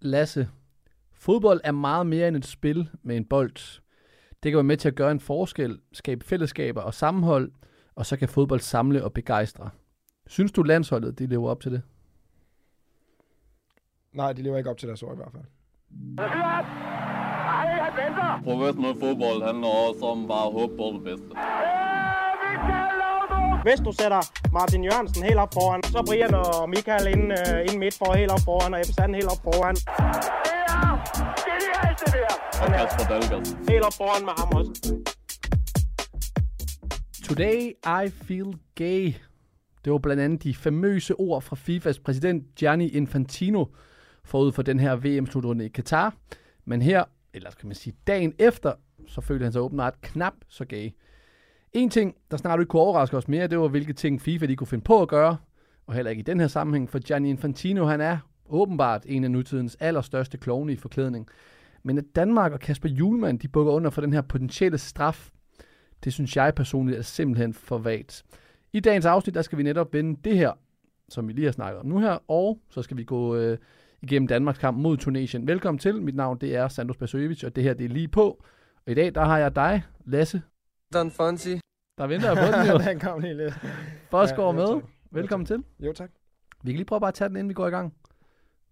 [0.00, 0.48] Lasse,
[1.12, 3.80] fodbold er meget mere end et spil med en bold.
[4.42, 7.52] Det kan være med til at gøre en forskel, skabe fællesskaber og sammenhold,
[7.94, 9.70] og så kan fodbold samle og begejstre.
[10.26, 11.82] Synes du, landsholdet de lever op til det?
[14.12, 15.44] Nej, de lever ikke op til deres ord i hvert fald.
[18.44, 21.34] Professionel fodbold handler også om bare at håbe på det bedste.
[23.62, 24.20] Hvis du sætter
[24.52, 28.30] Martin Jørgensen helt op foran, så Brian og Michael ind, uh, ind midt for helt
[28.30, 29.76] op foran, og Ebbe Sand helt op foran.
[32.62, 33.70] Og Kasper Dahlgaard.
[33.70, 34.72] Helt op foran med ham også.
[37.26, 37.60] Today
[38.04, 39.14] I feel gay.
[39.84, 43.64] Det var blandt andet de famøse ord fra FIFAs præsident Gianni Infantino
[44.24, 46.14] forud for den her VM-slutrunde i Katar.
[46.64, 48.72] Men her, eller skal man sige dagen efter,
[49.06, 50.90] så følte han sig åbenbart knap så gay.
[51.72, 54.56] En ting, der snart ikke kunne overraske os mere, det var, hvilke ting FIFA de
[54.56, 55.36] kunne finde på at gøre,
[55.86, 58.18] og heller ikke i den her sammenhæng, for Gianni Infantino, han er
[58.48, 61.28] åbenbart en af nutidens allerstørste klovne i forklædning.
[61.82, 65.30] Men at Danmark og Kasper Julemand, de bukker under for den her potentielle straf,
[66.04, 68.24] det synes jeg personligt er simpelthen for vagt.
[68.72, 70.52] I dagens afsnit, der skal vi netop vende det her,
[71.08, 73.58] som vi lige har snakket om nu her, og så skal vi gå øh,
[74.02, 75.46] igennem Danmarks kamp mod Tunesien.
[75.46, 78.44] Velkommen til, mit navn det er Sandro Spasojevic, og det her det er lige på.
[78.86, 80.42] Og i dag, der har jeg dig, Lasse,
[80.94, 81.60] Don Fonsi
[81.98, 82.78] der venter jeg på den jo.
[82.90, 83.54] Den kom lige lidt.
[84.10, 84.80] Forsgaard Ja, jo, med.
[84.82, 84.90] tak.
[85.10, 85.64] Velkommen til.
[85.80, 86.10] Jo, tak.
[86.62, 87.94] Vi kan lige prøve bare at tage den, inden vi går i gang.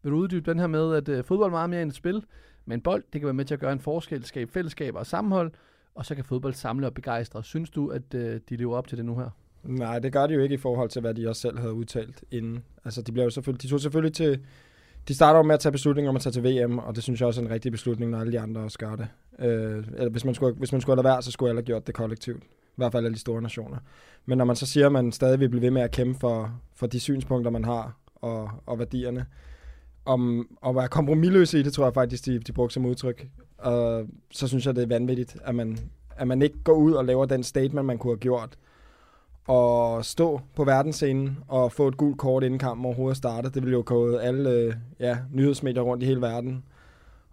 [0.03, 2.25] Vil du uddybe den her med, at øh, fodbold er meget mere end et spil,
[2.67, 5.53] men bold, det kan være med til at gøre en forskel, skabe fællesskaber og sammenhold,
[5.95, 7.45] og så kan fodbold samle og begejstre.
[7.45, 9.31] Synes du, at øh, de lever op til det nu her?
[9.65, 12.25] Nej, det gør de jo ikke i forhold til, hvad de også selv havde udtalt
[12.31, 12.65] inden.
[12.85, 14.41] Altså, de, bliver jo selvfølgelig, de tog selvfølgelig til...
[15.09, 17.21] De starter jo med at tage beslutninger om at tage til VM, og det synes
[17.21, 19.09] jeg også er en rigtig beslutning, når alle de andre også gør det.
[19.39, 21.67] Øh, eller hvis man, skulle, hvis man skulle have lade være, så skulle alle have
[21.67, 22.43] gjort det kollektivt.
[22.77, 23.79] I hvert fald af de store nationer.
[24.27, 26.61] Men når man så siger, at man stadig vil blive ved med at kæmpe for,
[26.75, 29.27] for de synspunkter, man har, og, og værdierne,
[30.05, 33.29] om at være kompromilløse i det, tror jeg faktisk, de, de brugte som udtryk.
[33.59, 35.79] Og så synes jeg, det er vanvittigt, at man,
[36.17, 38.57] at man ikke går ud og laver den statement, man kunne have gjort,
[39.47, 43.55] og stå på verdensscenen og få et gult kort inden kampen overhovedet startede.
[43.55, 46.65] Det ville jo gå alle øh, ja, nyhedsmedier rundt i hele verden.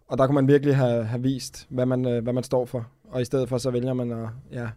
[0.08, 2.88] Og der kunne man virkelig have, have vist, hvad man, øh, hvad man står for.
[3.10, 4.70] Og i stedet for, så vælger man at ja,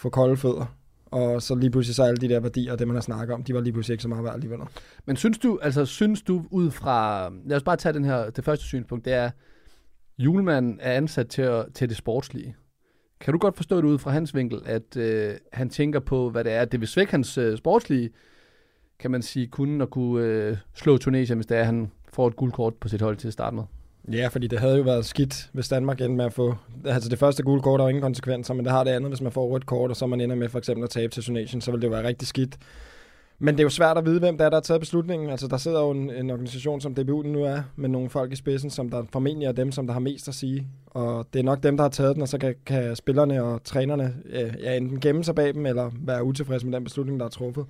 [0.00, 0.76] få kolde fødder.
[1.06, 3.54] Og så lige pludselig så alle de der værdier, det man har snakket om, de
[3.54, 4.58] var lige pludselig ikke så meget værd alligevel.
[5.06, 8.44] Men synes du, altså synes du ud fra, lad os bare tage den her, det
[8.44, 9.30] første synspunkt, det er,
[10.18, 12.54] julemanden er ansat til, at, til det sportslige.
[13.20, 16.44] Kan du godt forstå det ud fra hans vinkel, at øh, han tænker på, hvad
[16.44, 18.10] det er, det vil svække hans øh, sportslige,
[18.98, 22.28] kan man sige, kunne at kunne øh, slå Tunesien, hvis det er, at han får
[22.28, 23.64] et guldkort på sit hold til at starte med?
[24.12, 26.54] Ja, fordi det havde jo været skidt, hvis Danmark endte med at få...
[26.84, 29.32] Altså det første gule kort har ingen konsekvenser, men det har det andet, hvis man
[29.32, 31.70] får rødt kort, og så man ender med for eksempel at tabe til Tunesien, så
[31.70, 32.58] vil det jo være rigtig skidt.
[33.42, 35.30] Men det er jo svært at vide, hvem der er, der har taget beslutningen.
[35.30, 38.36] Altså der sidder jo en, en organisation, som DBU nu er, med nogle folk i
[38.36, 40.66] spidsen, som der formentlig er dem, som der har mest at sige.
[40.86, 43.64] Og det er nok dem, der har taget den, og så kan, kan spillerne og
[43.64, 47.26] trænerne øh, ja, enten gemme sig bag dem, eller være utilfredse med den beslutning, der
[47.26, 47.64] er truffet.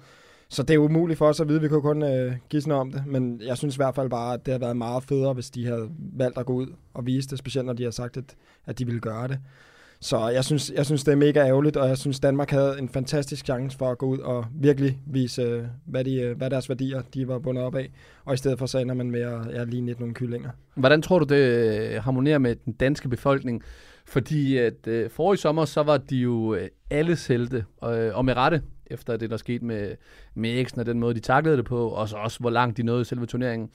[0.52, 3.02] Så det er umuligt for os at vide, vi kunne kun øh, gisne om det,
[3.06, 5.66] men jeg synes i hvert fald bare, at det har været meget federe, hvis de
[5.66, 8.24] havde valgt at gå ud og vise det, specielt når de har sagt, at,
[8.66, 9.38] at de ville gøre det.
[10.02, 12.88] Så jeg synes, jeg synes, det er mega ærgerligt, og jeg synes, Danmark havde en
[12.88, 16.68] fantastisk chance for at gå ud og virkelig vise, øh, hvad, de, øh, hvad deres
[16.68, 17.90] værdier de var bundet op af,
[18.24, 20.50] og i stedet for så ender man med at ja, ligne lidt nogle kyllinger.
[20.74, 23.62] Hvordan tror du, det øh, harmonerer med den danske befolkning?
[24.04, 28.36] Fordi at øh, forrige sommer, så var de jo øh, alle helte, øh, og med
[28.36, 29.96] rette, efter det, der skete med,
[30.34, 32.82] med Eriksen og den måde, de taklede det på, og så også, hvor langt de
[32.82, 33.70] nåede i selve turneringen.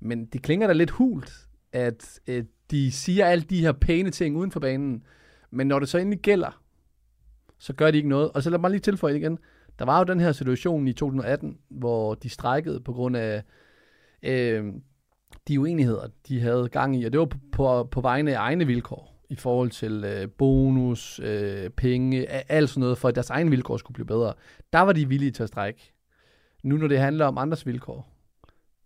[0.00, 1.32] Men det klinger da lidt hult,
[1.72, 5.02] at øh, de siger alle de her pæne ting uden for banen,
[5.50, 6.62] men når det så endelig gælder,
[7.58, 8.30] så gør de ikke noget.
[8.30, 9.38] Og så lad mig lige tilføje igen.
[9.78, 13.42] Der var jo den her situation i 2018, hvor de strækkede på grund af
[14.22, 14.64] øh,
[15.48, 18.66] de uenigheder, de havde gang i, og det var på, på, på vegne af egne
[18.66, 23.50] vilkår i forhold til øh, bonus, øh, penge, alt sådan noget, for at deres egne
[23.50, 24.32] vilkår skulle blive bedre.
[24.72, 25.92] Der var de villige til at strække.
[26.62, 28.08] Nu når det handler om andres vilkår,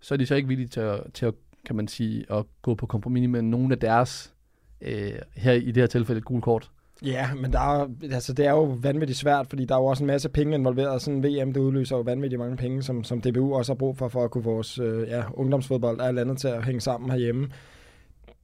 [0.01, 1.35] så er de så ikke villige til at, til at
[1.67, 4.35] kan man sige, at gå på kompromis med nogle af deres,
[4.81, 6.71] øh, her i det her tilfælde, et gult kort.
[7.03, 10.03] Ja, men der er, altså, det er jo vanvittigt svært, fordi der er jo også
[10.03, 11.03] en masse penge involveret.
[11.03, 13.97] Sådan en VM, det udløser jo vanvittigt mange penge, som, som DBU også har brug
[13.97, 17.11] for, for at kunne vores øh, ja, ungdomsfodbold og alt andet til at hænge sammen
[17.11, 17.49] herhjemme.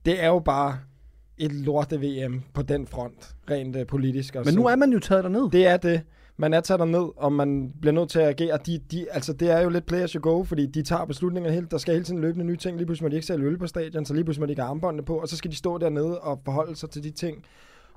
[0.07, 0.79] Det er jo bare
[1.39, 4.35] et lorte VM på den front, rent øh, politisk.
[4.35, 5.51] Og Men nu er man jo taget derned.
[5.51, 6.03] Det er det.
[6.37, 8.59] Man er taget derned, og man bliver nødt til at agere.
[8.67, 11.51] De, de, altså, det er jo lidt play as you go, fordi de tager beslutninger
[11.51, 11.71] helt.
[11.71, 12.77] Der skal hele tiden løbende nye ting.
[12.77, 14.63] Lige pludselig må de ikke sælge øl på stadion, så lige pludselig må de ikke
[14.63, 17.45] have armbåndene på, og så skal de stå dernede og forholde sig til de ting.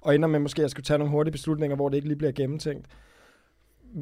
[0.01, 2.31] Og ender med måske at skulle tage nogle hurtige beslutninger, hvor det ikke lige bliver
[2.31, 2.87] gennemtænkt.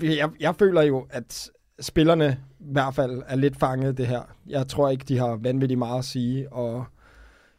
[0.02, 4.22] Jeg, jeg føler jo, at spillerne i hvert fald er lidt fanget det her.
[4.48, 6.86] Jeg tror ikke, de har vanvittigt meget at sige, og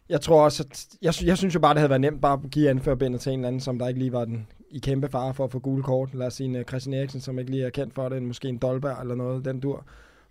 [0.08, 2.50] jeg tror også, at jeg, jeg synes jo bare, det havde været nemt bare at
[2.50, 5.34] give anførbindet til en eller anden, som der ikke lige var den i kæmpe fare
[5.34, 6.14] for at få gule kort.
[6.14, 8.26] Lad os sige en øh, Christian Eriksen, som ikke lige er kendt for det, en,
[8.26, 9.84] måske en Dolberg eller noget, den dur.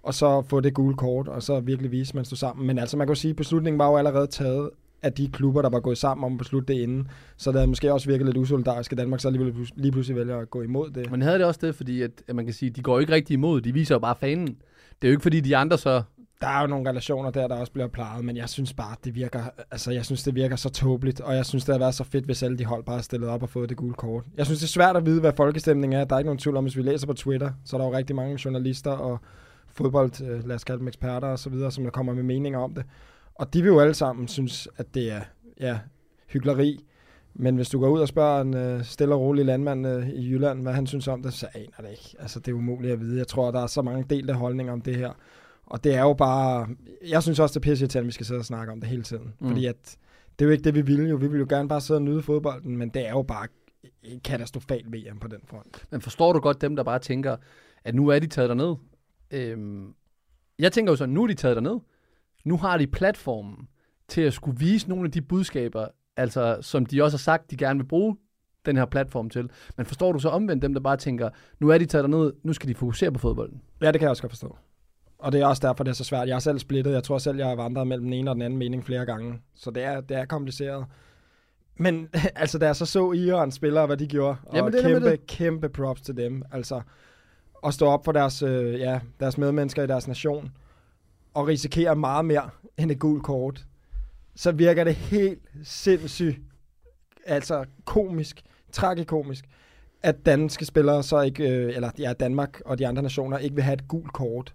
[0.04, 2.68] Og så få det gule kort, og så virkelig vise, man stod sammen.
[2.68, 4.70] Men altså, man kan jo sige, at beslutningen var jo allerede taget
[5.02, 7.08] af de klubber, der var gået sammen om at beslutte det inden.
[7.38, 10.38] Så det havde måske også virket lidt usolidarisk, at Danmark så lige, lige pludselig vælger
[10.38, 11.12] at gå imod det.
[11.12, 13.14] Men havde det også det, fordi at, at man kan sige, de går jo ikke
[13.14, 14.48] rigtig imod, de viser jo bare fanen.
[15.02, 16.04] Det er jo ikke fordi de andre så
[16.42, 19.16] der er jo nogle relationer der, der også bliver plejet, men jeg synes bare, det
[19.16, 22.04] virker, altså jeg synes, det virker så tåbeligt, og jeg synes, det havde været så
[22.04, 24.24] fedt, hvis alle de hold bare har stillet op og fået det gule kort.
[24.38, 26.06] Jeg synes, det er svært at vide, hvad folkestemningen er.
[26.06, 27.94] Der er ikke nogen tvivl om, hvis vi læser på Twitter, så er der jo
[27.94, 29.20] rigtig mange journalister og
[29.68, 32.60] fodbold, øh, lad os kalde dem eksperter og så videre, som der kommer med meninger
[32.60, 32.84] om det.
[33.36, 35.22] Og de vil jo alle sammen synes, at det er
[35.60, 35.80] ja,
[36.28, 36.86] hyggeleri.
[37.36, 40.32] Men hvis du går ud og spørger en øh, stille og rolig landmand øh, i
[40.32, 42.16] Jylland, hvad han synes om det, så aner det ikke.
[42.20, 43.18] Altså, det er umuligt at vide.
[43.18, 45.12] Jeg tror, der er så mange delte holdninger om det her.
[45.66, 46.68] Og det er jo bare...
[47.08, 49.04] Jeg synes også, det er pisse at vi skal sidde og snakke om det hele
[49.04, 49.34] tiden.
[49.40, 49.48] Mm.
[49.48, 49.98] Fordi at
[50.40, 51.16] det er jo ikke det, vi vil jo.
[51.16, 53.48] Vi vil jo gerne bare sidde og nyde fodbolden, men det er jo bare
[54.24, 55.86] katastrofalt VM på den front.
[55.92, 57.38] Men forstår du godt dem, der bare tænker,
[57.84, 58.76] at nu er de taget derned?
[59.32, 59.94] Øhm,
[60.60, 61.80] jeg tænker jo så, nu er de taget derned.
[62.46, 63.68] Nu har de platformen
[64.08, 65.88] til at skulle vise nogle af de budskaber,
[66.18, 68.18] altså som de også har sagt, de gerne vil bruge
[68.66, 69.50] den her platform til.
[69.78, 71.30] Men forstår du så omvendt dem, der bare tænker,
[71.60, 73.62] nu er de taget derned, nu skal de fokusere på fodbolden?
[73.82, 74.58] Ja, det kan jeg også godt forstå.
[75.24, 76.28] Og det er også derfor, det er så svært.
[76.28, 76.94] Jeg er selv splittet.
[76.94, 79.42] Jeg tror selv, jeg har vandret mellem den ene og den anden mening flere gange.
[79.56, 80.86] Så det er, det er kompliceret.
[81.78, 85.12] Men altså, da jeg så så Iran spillere, hvad de gjorde, og Jamen, det kæmpe,
[85.12, 85.28] det.
[85.28, 86.44] kæmpe props til dem.
[86.52, 86.82] Altså,
[87.66, 90.52] at stå op for deres, øh, ja, deres medmennesker i deres nation,
[91.34, 93.66] og risikere meget mere end et gult kort,
[94.36, 96.40] så virker det helt sindssygt,
[97.26, 98.42] altså komisk,
[98.72, 99.46] tragikomisk,
[100.02, 103.64] at danske spillere så ikke, øh, eller ja, Danmark og de andre nationer ikke vil
[103.64, 104.54] have et gult kort.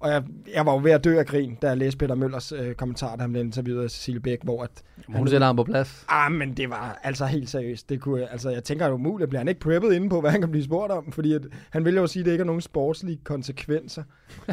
[0.00, 0.22] Og jeg,
[0.54, 3.16] jeg var jo ved at dø af grin, da jeg læste Peter Møllers øh, kommentar,
[3.16, 4.70] da han blev interviewet af Cecilie Bæk, hvor at...
[5.06, 6.04] Hun han, sætter ham på plads.
[6.08, 7.88] Ah, men det var altså helt seriøst.
[7.88, 9.30] Det kunne, altså, jeg tænker, det er umuligt.
[9.30, 11.12] Bliver han ikke preppet inde på, hvad han kan blive spurgt om?
[11.12, 14.02] Fordi at, han vil jo sige, at det ikke er nogen sportslige konsekvenser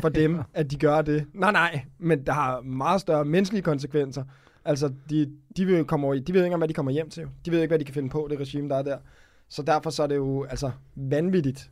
[0.02, 1.26] for dem, at de gør det.
[1.34, 4.24] Nej, nej, men der har meget større menneskelige konsekvenser.
[4.66, 7.28] Altså, de, de, vil komme over, de ved ikke engang, hvad de kommer hjem til.
[7.46, 8.98] De ved ikke, hvad de kan finde på, det regime, der er der.
[9.50, 11.72] Så derfor så er det jo altså vanvittigt.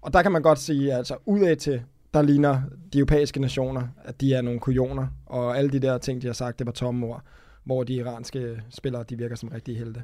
[0.00, 1.82] Og der kan man godt sige, altså udad til,
[2.14, 2.62] der ligner
[2.92, 6.34] de europæiske nationer, at de er nogle kujoner, og alle de der ting, de har
[6.34, 7.22] sagt, det var tomme ord,
[7.64, 10.02] hvor de iranske spillere, de virker som rigtige helte.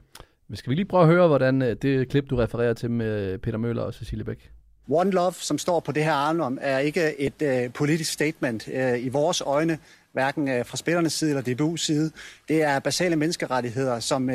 [0.49, 3.39] Men skal vi lige prøve at høre, hvordan øh, det klip, du refererer til med
[3.39, 4.51] Peter Møller og Cecilie Bæk?
[4.89, 9.05] One Love, som står på det her armbånd, er ikke et uh, politisk statement uh,
[9.05, 9.79] i vores øjne,
[10.13, 12.11] hverken uh, fra spillernes side eller DBU's side.
[12.49, 14.35] Det er basale menneskerettigheder, som uh,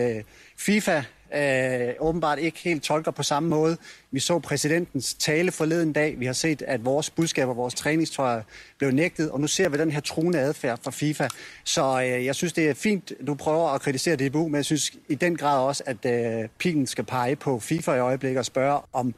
[0.58, 1.04] FIFA
[1.36, 3.78] øh, åbenbart ikke helt tolker på samme måde.
[4.12, 6.20] Vi så præsidentens tale forleden dag.
[6.20, 8.42] Vi har set, at vores budskaber, vores træningstøj
[8.78, 11.28] blev nægtet, og nu ser vi den her truende adfærd fra FIFA.
[11.66, 14.92] Så øh, jeg synes, det er fint, du prøver at kritisere DBU, men jeg synes
[15.10, 18.82] i den grad også, at øh, pilen skal pege på FIFA i øjeblikket og spørge,
[18.94, 19.14] om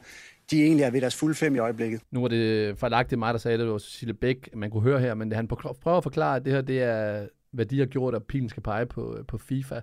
[0.50, 2.00] de egentlig er ved deres fulde fem i øjeblikket.
[2.10, 5.00] Nu var det fejlagtigt mig, der sagde det, det var Cecilie Bæk, man kunne høre
[5.00, 8.14] her, men han prøver at forklare, at det her det er, hvad de har gjort,
[8.14, 9.80] at pilen skal pege på, øh, på FIFA.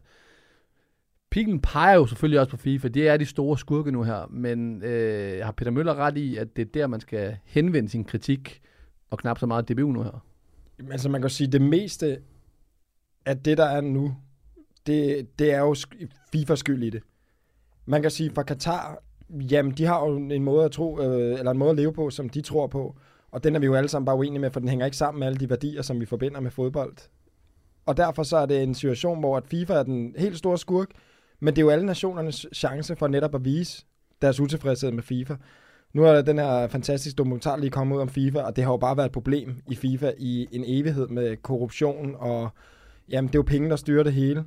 [1.32, 2.88] Pilen peger jo selvfølgelig også på FIFA.
[2.88, 4.28] Det er de store skurke nu her.
[4.30, 8.04] Men øh, har Peter Møller ret i, at det er der, man skal henvende sin
[8.04, 8.62] kritik,
[9.10, 10.24] og knap så meget DBU nu her?
[10.80, 12.22] Jamen, altså man kan sige, det meste
[13.26, 14.16] af det, der er nu,
[14.88, 15.76] det, det er jo
[16.32, 17.04] FIFA skyld i det.
[17.86, 21.52] Man kan sige, fra Katar, jamen de har jo en måde at tro, øh, eller
[21.52, 22.96] en måde at leve på, som de tror på.
[23.32, 25.20] Og den er vi jo alle sammen bare uenige med, for den hænger ikke sammen
[25.20, 26.94] med alle de værdier, som vi forbinder med fodbold.
[27.86, 30.88] Og derfor så er det en situation, hvor at FIFA er den helt store skurk,
[31.42, 33.86] men det er jo alle nationernes chance for netop at vise
[34.22, 35.36] deres utilfredshed med FIFA.
[35.94, 38.72] Nu er der den her fantastiske dokumentar lige kommet ud om FIFA, og det har
[38.72, 42.50] jo bare været et problem i FIFA i en evighed med korruption, og
[43.10, 44.44] jamen, det er jo penge, der styrer det hele.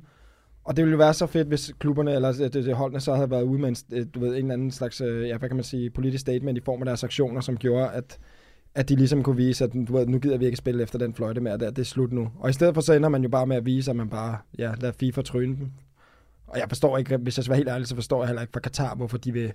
[0.63, 3.15] Og det ville jo være så fedt, hvis klubberne eller øh, det, det holdene så
[3.15, 5.49] havde været ude med en, øh, du ved, en eller anden slags, øh, ja, hvad
[5.49, 8.19] kan man sige, politisk statement i form af deres aktioner, som gjorde, at,
[8.75, 11.13] at de ligesom kunne vise, at du ved, nu gider vi ikke spille efter den
[11.13, 12.31] fløjte mere, der, det er slut nu.
[12.39, 14.37] Og i stedet for så ender man jo bare med at vise, at man bare
[14.57, 15.71] ja, lader FIFA tryne dem
[16.47, 18.53] og jeg forstår ikke, hvis jeg skal være helt ærlig, så forstår jeg heller ikke
[18.53, 19.53] fra Katar, hvorfor de vil,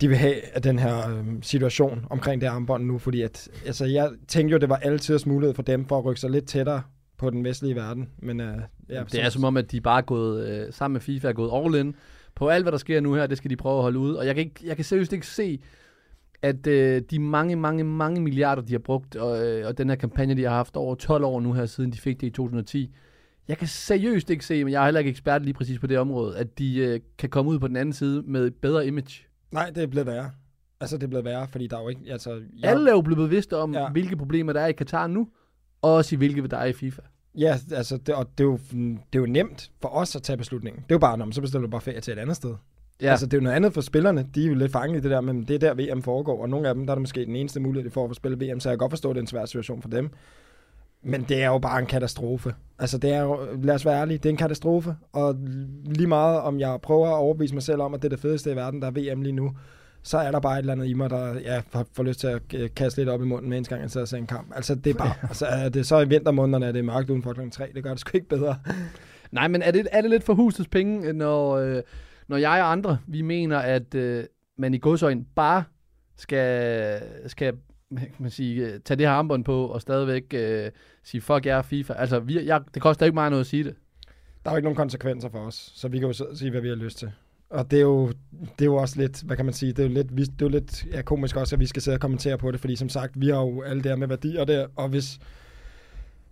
[0.00, 4.10] de vil have den her øh, situation omkring det armbånd nu, fordi at, altså, jeg
[4.28, 6.82] tænkte jo, det var altid mulighed for dem for at rykke sig lidt tættere
[7.18, 8.10] på den vestlige verden.
[8.18, 11.00] Men, øh, ja, det er som om, at de bare er gået, øh, sammen med
[11.00, 11.94] FIFA, er gået all in
[12.34, 14.14] på alt, hvad der sker nu her, det skal de prøve at holde ud.
[14.14, 15.60] Og jeg kan, ikke, jeg kan seriøst ikke se,
[16.42, 19.96] at øh, de mange, mange, mange milliarder, de har brugt, og, øh, og den her
[19.96, 22.94] kampagne, de har haft over 12 år nu her, siden de fik det i 2010,
[23.48, 25.98] jeg kan seriøst ikke se, men jeg er heller ikke ekspert lige præcis på det
[25.98, 29.22] område, at de øh, kan komme ud på den anden side med et bedre image.
[29.52, 30.30] Nej, det er blevet værre.
[30.80, 32.00] Altså, det er blevet værre, fordi der er jo ikke...
[32.10, 32.70] Altså, jeg.
[32.70, 33.88] Alle er jo blevet bevidste om, Ja.
[33.88, 35.28] hvilke problemer der er i Katar nu,
[35.82, 37.02] og også i hvilke der er i FIFA.
[37.38, 40.36] Ja, altså, det, og det er, jo, det er jo nemt for os at tage
[40.36, 40.82] beslutningen.
[40.82, 42.54] Det er jo bare, når så bestiller du bare ferie til et andet sted.
[43.02, 43.10] Ja.
[43.10, 44.26] Altså, det er jo noget andet for spillerne.
[44.34, 46.48] De er jo lidt fanget i det der, men det er der VM foregår, og
[46.48, 48.36] nogle af dem, der er det måske den eneste mulighed, de får for at spille
[48.52, 50.10] VM, så jeg kan godt forstå, at det er en svær situation for dem.
[51.02, 52.54] Men det er jo bare en katastrofe.
[52.78, 55.36] Altså, det er jo, lad os være ærlige, det er en katastrofe, og
[55.84, 58.52] lige meget om jeg prøver at overbevise mig selv om, at det er det fedeste
[58.52, 59.52] i verden, der er VM lige nu,
[60.02, 61.62] så er der bare et eller andet i mig, der ja,
[61.92, 64.08] får, lyst til at øh, kaste lidt op i munden, mens gang jeg sidder og
[64.08, 64.52] ser en kamp.
[64.54, 67.50] Altså, det er bare, altså, er det så i vintermånederne, er det mørkt udenfor klokken
[67.50, 68.56] 3, det gør det sgu ikke bedre.
[69.32, 71.82] Nej, men er det, er det lidt for husets penge, når, øh,
[72.28, 74.24] når jeg og andre, vi mener, at øh,
[74.58, 75.64] man i godsøjne bare
[76.16, 77.54] skal, skal
[77.96, 80.70] kan man sige, øh, tage det her armbånd på og stadigvæk øh,
[81.02, 81.92] sige, fuck jer FIFA.
[81.92, 83.74] Altså, vi, jeg, det koster ikke mig noget at sige det.
[84.44, 86.68] Der er jo ikke nogen konsekvenser for os, så vi kan jo sige, hvad vi
[86.68, 87.12] har lyst til.
[87.50, 88.08] Og det er jo,
[88.40, 90.28] det er jo også lidt, hvad kan man sige, det er jo lidt, det er
[90.40, 92.88] jo lidt ja, komisk også, at vi skal sidde og kommentere på det, fordi som
[92.88, 95.18] sagt, vi har jo alle der med værdier der, og hvis,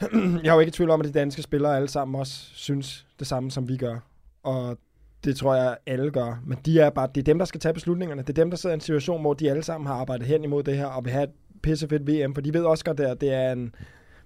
[0.44, 3.06] jeg er jo ikke i tvivl om, at de danske spillere alle sammen også synes
[3.18, 3.98] det samme, som vi gør.
[4.42, 4.78] Og
[5.24, 6.42] det tror jeg, alle gør.
[6.46, 8.22] Men de er bare, det er dem, der skal tage beslutningerne.
[8.22, 10.44] Det er dem, der sidder i en situation, hvor de alle sammen har arbejdet hen
[10.44, 11.30] imod det her, og vil have et
[11.62, 13.74] pissefedt VM, for de ved også godt, at det er en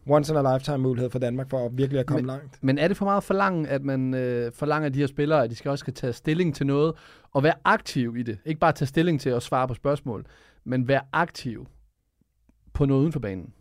[0.06, 2.58] once in a lifetime mulighed for Danmark for at virkelig at komme Men- langt.
[2.62, 5.44] Men er det for meget at forlange, at man øh, forlanger af de her spillere,
[5.44, 6.94] at de skal også skal tage stilling til noget,
[7.32, 8.38] og være aktiv i det?
[8.44, 10.26] Ikke bare tage stilling til at svare på spørgsmål,
[10.64, 11.66] men være aktiv
[12.72, 13.52] på noget uden for banen.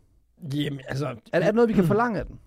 [0.53, 2.39] Jamen, altså, Er, er det noget, vi kan forlange af den?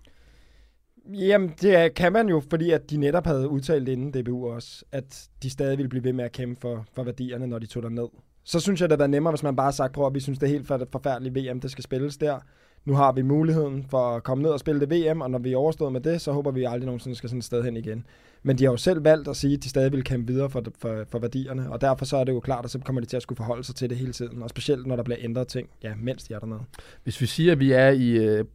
[1.13, 5.27] Jamen, det kan man jo, fordi at de netop havde udtalt inden DBU også, at
[5.43, 8.07] de stadig ville blive ved med at kæmpe for, for værdierne, når de tog ned.
[8.43, 10.19] Så synes jeg, det havde været nemmere, hvis man bare har sagt, prøv at vi
[10.19, 12.39] synes, det er helt forfærdeligt VM, det skal spilles der.
[12.85, 15.53] Nu har vi muligheden for at komme ned og spille det VM, og når vi
[15.53, 18.05] er overstået med det, så håber vi aldrig nogensinde skal sådan et sted hen igen.
[18.43, 20.63] Men de har jo selv valgt at sige, at de stadig vil kæmpe videre for,
[20.79, 23.17] for, for værdierne, og derfor så er det jo klart, at så kommer de til
[23.17, 25.69] at skulle forholde sig til det hele tiden, og specielt når der bliver ændret ting,
[25.83, 26.59] ja, mens de er dernede.
[27.03, 28.09] Hvis vi siger, at vi er i...
[28.09, 28.45] Øh,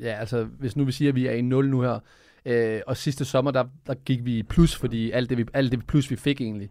[0.00, 1.98] ja, altså, hvis nu vi siger, at vi er i 0 nu her,
[2.44, 5.72] øh, og sidste sommer, der, der gik vi i plus, fordi alt det, vi, alt
[5.72, 6.70] det plus, vi fik egentlig.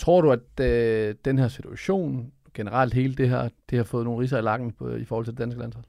[0.00, 4.22] Tror du, at øh, den her situation, generelt hele det her, det har fået nogle
[4.22, 5.84] riser i lakken på, i forhold til det danske landshold?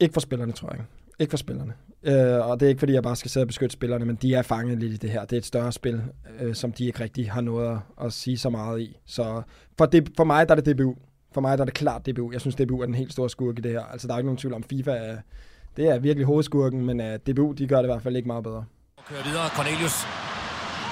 [0.00, 0.84] Ikke for spillerne, tror jeg.
[1.18, 1.72] Ikke for spillerne.
[2.02, 4.34] Øh, og det er ikke, fordi jeg bare skal sidde og beskytte spillerne, men de
[4.34, 5.24] er fanget lidt i det her.
[5.24, 6.02] Det er et større spil,
[6.40, 8.96] øh, som de ikke rigtig har noget at, at sige så meget i.
[9.06, 9.42] Så
[9.78, 10.96] for, det, for mig der er det DBU.
[11.32, 12.32] For mig der er det klart DBU.
[12.32, 13.82] Jeg synes, DBU er den helt store skurk i det her.
[13.82, 15.16] Altså, der er ikke nogen tvivl om, FIFA er,
[15.76, 18.44] det er virkelig hovedskurken, men uh, DBU, de gør det i hvert fald ikke meget
[18.44, 18.64] bedre.
[19.08, 19.48] Kører videre.
[19.48, 20.29] Cornelius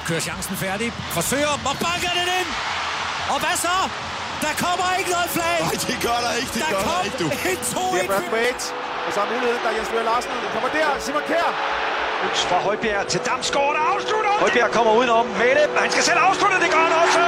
[0.08, 0.88] kører chancen færdig.
[1.18, 2.50] Forsøger og banker den ind.
[3.32, 3.76] Og hvad så?
[4.44, 5.58] Der kommer ikke noget flag.
[5.68, 6.50] Nej, det gør der ikke.
[6.54, 7.26] Det Der gør der ikke, du.
[7.52, 8.62] en 2 Det er Brad Wade.
[9.06, 10.30] Og så er muligheden, der er Jens Løger Larsen.
[10.44, 10.88] Den kommer der.
[11.04, 11.48] Simon Kjær.
[12.26, 14.32] Ups fra Højbjerg til Damsgaard, der afslutter.
[14.44, 15.24] Højbjerg kommer udenom.
[15.42, 17.22] Mette, han skal selv afslutte, det gør han også.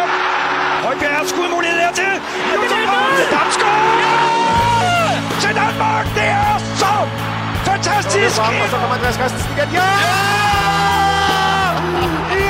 [0.86, 2.12] Højbjerg har skudmulighed her til.
[3.34, 3.84] Damsgaard!
[5.42, 6.92] Til Danmark, det er så
[7.70, 8.34] fantastisk.
[8.62, 9.68] Og så kommer Andreas Christensen igen.
[9.78, 9.88] Ja!
[12.40, 12.49] Ja!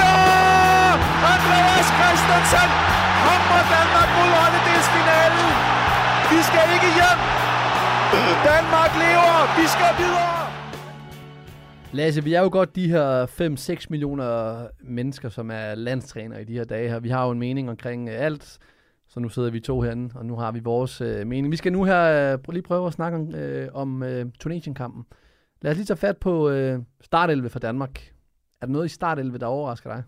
[1.34, 2.68] Andreas Christensen
[3.26, 5.48] kommer Danmark mod ottendelsfinalen.
[6.32, 7.20] Vi skal ikke hjem.
[8.50, 9.36] Danmark lever.
[9.58, 10.40] Vi skal videre.
[11.92, 13.26] Lasse, vi er jo godt de her
[13.80, 17.00] 5-6 millioner mennesker, som er landstræner i de her dage her.
[17.00, 18.58] Vi har jo en mening omkring øh, alt,
[19.08, 21.50] så nu sidder vi to herinde, og nu har vi vores øh, mening.
[21.50, 25.04] Vi skal nu her øh, lige prøve at snakke om, øh, om øh, Tunesien-kampen.
[25.62, 28.12] Lad os lige tage fat på øh, startelve for Danmark.
[28.60, 30.02] Er der noget i startelve, der overrasker dig?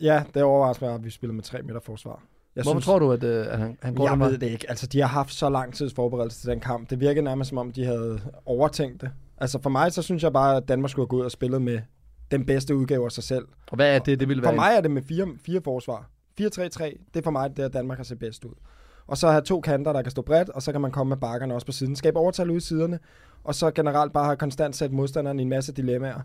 [0.00, 2.22] Ja, det overrasker mig, at vi spiller med 3 meter forsvar.
[2.56, 4.66] Jeg Hvorfor tror du, at, øh, at han, han går Jeg ved det ikke.
[4.68, 6.90] Altså, de har haft så lang tids forberedelse til den kamp.
[6.90, 9.10] Det virker nærmest, som om de havde overtænkt det.
[9.38, 11.62] Altså, for mig, så synes jeg bare, at Danmark skulle have gået ud og spillet
[11.62, 11.80] med
[12.30, 13.44] den bedste udgave af sig selv.
[13.70, 14.56] Og hvad er det, det ville For være?
[14.56, 16.10] mig er det med fire, fire forsvar.
[16.40, 18.54] 4-3-3, det er for mig, det er Danmark har set bedst ud.
[19.06, 21.16] Og så have to kanter, der kan stå bredt, og så kan man komme med
[21.16, 21.96] bakkerne også på siden.
[21.96, 22.98] Skabe overtal ud i siderne,
[23.44, 26.20] og så generelt bare have konstant sat modstanderen i en masse dilemmaer.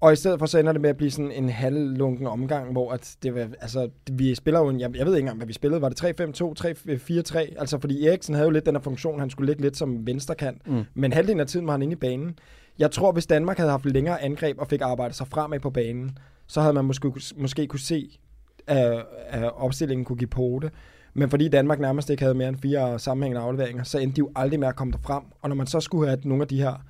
[0.00, 2.92] Og i stedet for, så ender det med at blive sådan en halvlunken omgang, hvor
[2.92, 5.52] at det var, altså, vi spiller jo en, jeg, jeg ved ikke engang, hvad vi
[5.52, 5.82] spillede.
[5.82, 7.60] Var det 3-5-2, 3-4-3?
[7.60, 10.68] Altså, fordi Eriksen havde jo lidt den her funktion, han skulle ligge lidt som venstrekant.
[10.68, 10.84] Mm.
[10.94, 12.38] Men halvdelen af tiden var han inde i banen.
[12.78, 16.18] Jeg tror, hvis Danmark havde haft længere angreb og fik arbejdet sig fremad på banen,
[16.46, 18.18] så havde man måske, måske kunne se,
[18.66, 20.72] at, at opstillingen kunne give på det.
[21.14, 24.30] Men fordi Danmark nærmest ikke havde mere end fire sammenhængende afleveringer, så endte de jo
[24.36, 25.22] aldrig med at komme derfrem.
[25.42, 26.84] Og når man så skulle have nogle af de her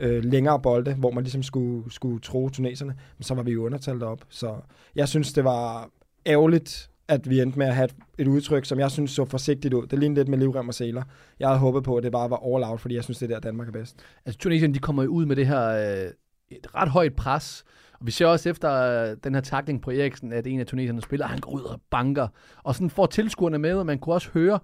[0.00, 4.02] øh, længere bolde, hvor man ligesom skulle, skulle tro tuneserne, så var vi jo undertalt
[4.02, 4.20] op.
[4.28, 4.54] Så
[4.94, 5.90] jeg synes, det var
[6.26, 9.74] ærgerligt, at vi endte med at have et, et udtryk, som jeg synes så forsigtigt
[9.74, 9.86] ud.
[9.86, 11.02] Det lignede lidt med livrem og sæler.
[11.40, 13.34] Jeg havde håbet på, at det bare var all out, fordi jeg synes, det er
[13.34, 13.96] der, Danmark er bedst.
[14.26, 16.10] Altså, Tunesien, de kommer jo ud med det her øh,
[16.50, 20.32] et ret højt pres, Og vi ser også efter øh, den her takling på Eriksen,
[20.32, 22.28] at en af tuneserne spiller, han går ud og banker,
[22.62, 24.58] og sådan får tilskuerne med, og man kunne også høre,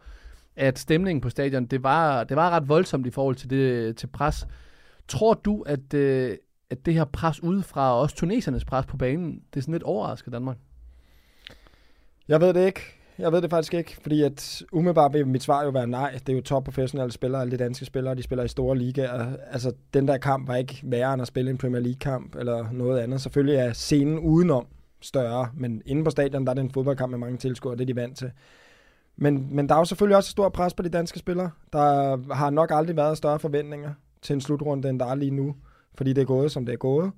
[0.56, 4.06] at stemningen på stadion, det var, det var ret voldsomt i forhold til, det, til
[4.06, 4.46] pres.
[5.08, 6.36] Tror du, at, øh,
[6.70, 9.82] at det her pres udefra, og også tunesernes pres på banen, det er sådan lidt
[9.82, 10.56] overrasker Danmark?
[12.28, 12.80] Jeg ved det ikke.
[13.18, 16.10] Jeg ved det faktisk ikke, fordi at umiddelbart vil mit svar jo være nej.
[16.26, 19.36] Det er jo top professionelle spillere, alle de danske spillere, de spiller i store ligaer.
[19.50, 23.00] Altså, den der kamp var ikke værre end at spille en Premier League-kamp eller noget
[23.00, 23.20] andet.
[23.20, 24.66] Selvfølgelig er scenen udenom
[25.00, 27.86] større, men inde på stadion, der er det en fodboldkamp med mange tilskuere, det er
[27.86, 28.30] de vant til.
[29.16, 31.50] Men, men der er jo selvfølgelig også et stort pres på de danske spillere.
[31.72, 33.90] Der har nok aldrig været større forventninger
[34.26, 35.54] til en slutrunde, end der er lige nu,
[35.94, 37.10] fordi det er gået, som det er gået.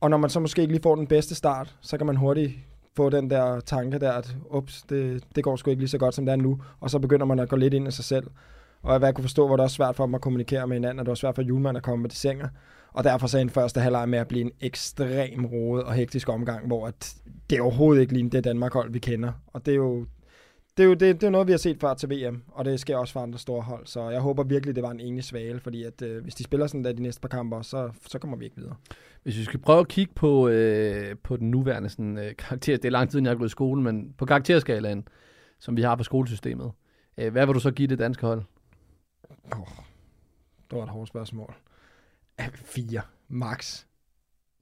[0.00, 2.52] Og når man så måske ikke lige får den bedste start, så kan man hurtigt
[2.96, 6.14] få den der tanke der, at ups, det, det går sgu ikke lige så godt,
[6.14, 6.60] som det er nu.
[6.80, 8.26] Og så begynder man at gå lidt ind i sig selv.
[8.82, 10.98] Og hvad jeg kunne forstå, var det også svært for dem at kommunikere med hinanden,
[10.98, 12.48] og det var svært for Julemand at komme med de sænger.
[12.92, 16.66] Og derfor så en første halvleg med at blive en ekstrem rodet og hektisk omgang,
[16.66, 17.14] hvor at
[17.50, 19.32] det overhovedet ikke ligner det Danmark-hold, vi kender.
[19.46, 20.06] Og det er jo
[20.76, 22.80] det er jo det, det er noget, vi har set før til VM, og det
[22.80, 23.86] sker også for andre store hold.
[23.86, 26.66] Så jeg håber virkelig, det var en enig svale, fordi at, øh, hvis de spiller
[26.66, 28.74] sådan der de næste par kampe, så, så kommer vi ikke videre.
[29.22, 32.84] Hvis vi skal prøve at kigge på, øh, på den nuværende sådan, øh, karakter, det
[32.84, 35.08] er lang tid, jeg er gået i skole, men på karakterskalaen,
[35.58, 36.72] som vi har på skolesystemet,
[37.18, 38.42] øh, hvad vil du så give det danske hold?
[39.52, 39.66] Oh,
[40.70, 41.54] det var et hårdt spørgsmål.
[42.54, 43.84] Fire, max.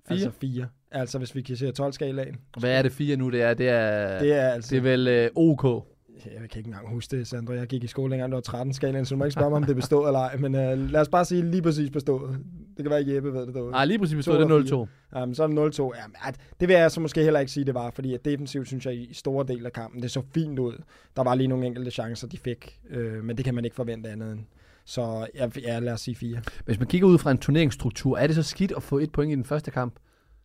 [0.09, 0.15] Fire?
[0.15, 0.69] Altså fire.
[0.91, 2.37] Altså hvis vi kan se 12-skalaen.
[2.59, 3.31] Hvad er det fire nu?
[3.31, 4.71] Det er, det er, Det er altså...
[4.71, 5.87] det er vel øh, OK.
[6.25, 7.55] Jeg kan ikke engang huske det, Sandra.
[7.55, 9.57] Jeg gik i skole længere, det var 13 skalaen, så du må ikke spørge mig,
[9.57, 10.37] om det bestod eller ej.
[10.37, 12.39] Men uh, lad os bare sige lige præcis bestået.
[12.77, 13.71] Det kan være, at Jeppe ved det derude.
[13.71, 15.19] Nej, lige præcis bestod To det eller 0-2.
[15.19, 15.83] Jamen, så er det 0-2.
[15.83, 18.67] Jamen, at, det vil jeg så måske heller ikke sige, det var, fordi at defensivt
[18.67, 20.83] synes jeg i store del af kampen, det så fint ud.
[21.17, 24.11] Der var lige nogle enkelte chancer, de fik, øh, men det kan man ikke forvente
[24.11, 24.41] andet end.
[24.85, 26.43] Så ja, ja, lad os sige fire.
[26.65, 29.33] Hvis man kigger ud fra en turneringsstruktur, er det så skidt at få et point
[29.33, 29.95] i den første kamp?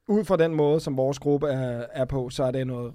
[0.07, 2.93] Ud fra den måde, som vores gruppe er, er på, så er det noget...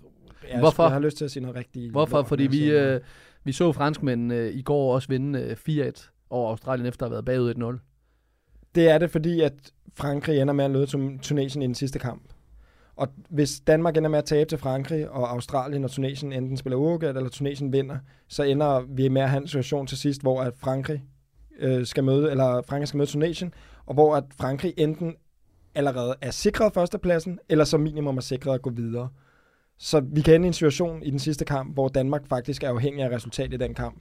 [0.50, 0.82] Jeg, Hvorfor?
[0.82, 1.90] Jeg har lyst til at sige noget rigtigt.
[1.90, 2.16] Hvorfor?
[2.16, 3.00] lort, Fordi vi, øh,
[3.44, 7.14] vi så franskmændene øh, i går også vinde øh, 4-1 over Australien efter at have
[7.14, 8.68] været bagud 1-0.
[8.74, 11.98] Det er det, fordi at Frankrig ender med at løbe til Tunesien i den sidste
[11.98, 12.22] kamp.
[12.96, 16.76] Og hvis Danmark ender med at tabe til Frankrig, og Australien og Tunesien enten spiller
[16.76, 17.96] uafgjort, eller Tunesien vinder,
[18.28, 21.04] så ender vi med at have en situation til sidst, hvor at Frankrig
[21.58, 23.54] øh, skal møde, eller Frankrig skal møde Tunesien,
[23.86, 25.14] og hvor at Frankrig enten
[25.74, 29.08] allerede er sikret førstepladsen, eller som minimum er sikret at gå videre.
[29.78, 32.68] Så vi kan ende i en situation i den sidste kamp, hvor Danmark faktisk er
[32.68, 34.00] afhængig af resultatet i den kamp.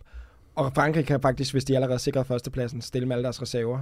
[0.56, 3.80] Og Frankrig kan faktisk, hvis de allerede er sikret førstepladsen, stille med alle deres reserver.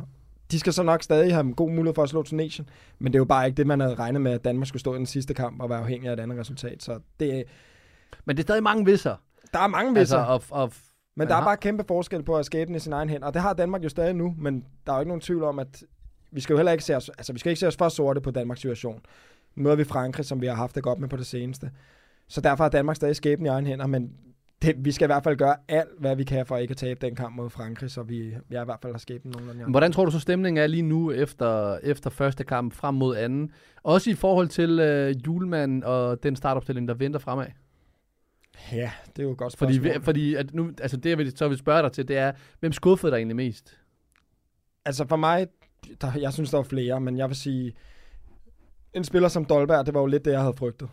[0.52, 3.18] De skal så nok stadig have en god mulighed for at slå Tunesien, men det
[3.18, 5.06] er jo bare ikke det, man havde regnet med, at Danmark skulle stå i den
[5.06, 6.84] sidste kamp og være afhængig af et andet resultat.
[6.84, 7.44] Så det,
[8.26, 9.16] Men det er stadig mange visser.
[9.54, 10.72] der er mange visser, Altså, og, og,
[11.16, 11.46] men der er Aha.
[11.48, 13.28] bare kæmpe forskel på at skabe i sin egen hænder.
[13.28, 15.60] Og det har Danmark jo stadig nu, men der er jo ikke nogen tvivl om,
[15.60, 15.84] at
[16.32, 18.22] vi skal jo heller ikke se os, altså vi skal ikke se os for sorte
[18.22, 19.02] på Danmarks situation.
[19.60, 21.72] Møder vi Frankrig, som vi har haft det godt med på det seneste.
[22.28, 24.12] Så derfor har Danmark stadig skæbnen i egen hænder, men
[24.62, 27.06] det, vi skal i hvert fald gøre alt, hvad vi kan for ikke at tabe
[27.08, 29.72] den kamp mod Frankrig, så vi, vi er i hvert fald har skæbnen nogenlunde.
[29.72, 33.52] Hvordan tror du så stemningen er lige nu efter, efter første kamp frem mod anden?
[33.84, 37.46] Også i forhold til øh, julemanden og den startopstilling, der venter fremad.
[38.72, 40.00] Ja, det er jo et godt Fordi, spørgsmål.
[40.00, 42.32] vi, fordi at nu, altså det, jeg vil, så vil spørge dig til, det er,
[42.60, 43.80] hvem skuffede dig egentlig mest?
[44.86, 45.48] Altså for mig,
[46.02, 47.74] der, jeg synes, der var flere, men jeg vil sige,
[48.94, 50.90] en spiller som Dolberg, det var jo lidt det, jeg havde frygtet.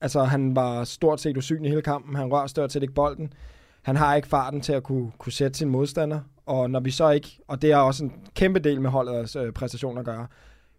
[0.00, 3.32] Altså han var stort set usynlig hele kampen, han rørte stort set ikke bolden.
[3.82, 7.10] Han har ikke farten til at kunne, kunne sætte sin modstander, og når vi så
[7.10, 10.26] ikke, og det er også en kæmpe del med holdets øh, præstation at gøre,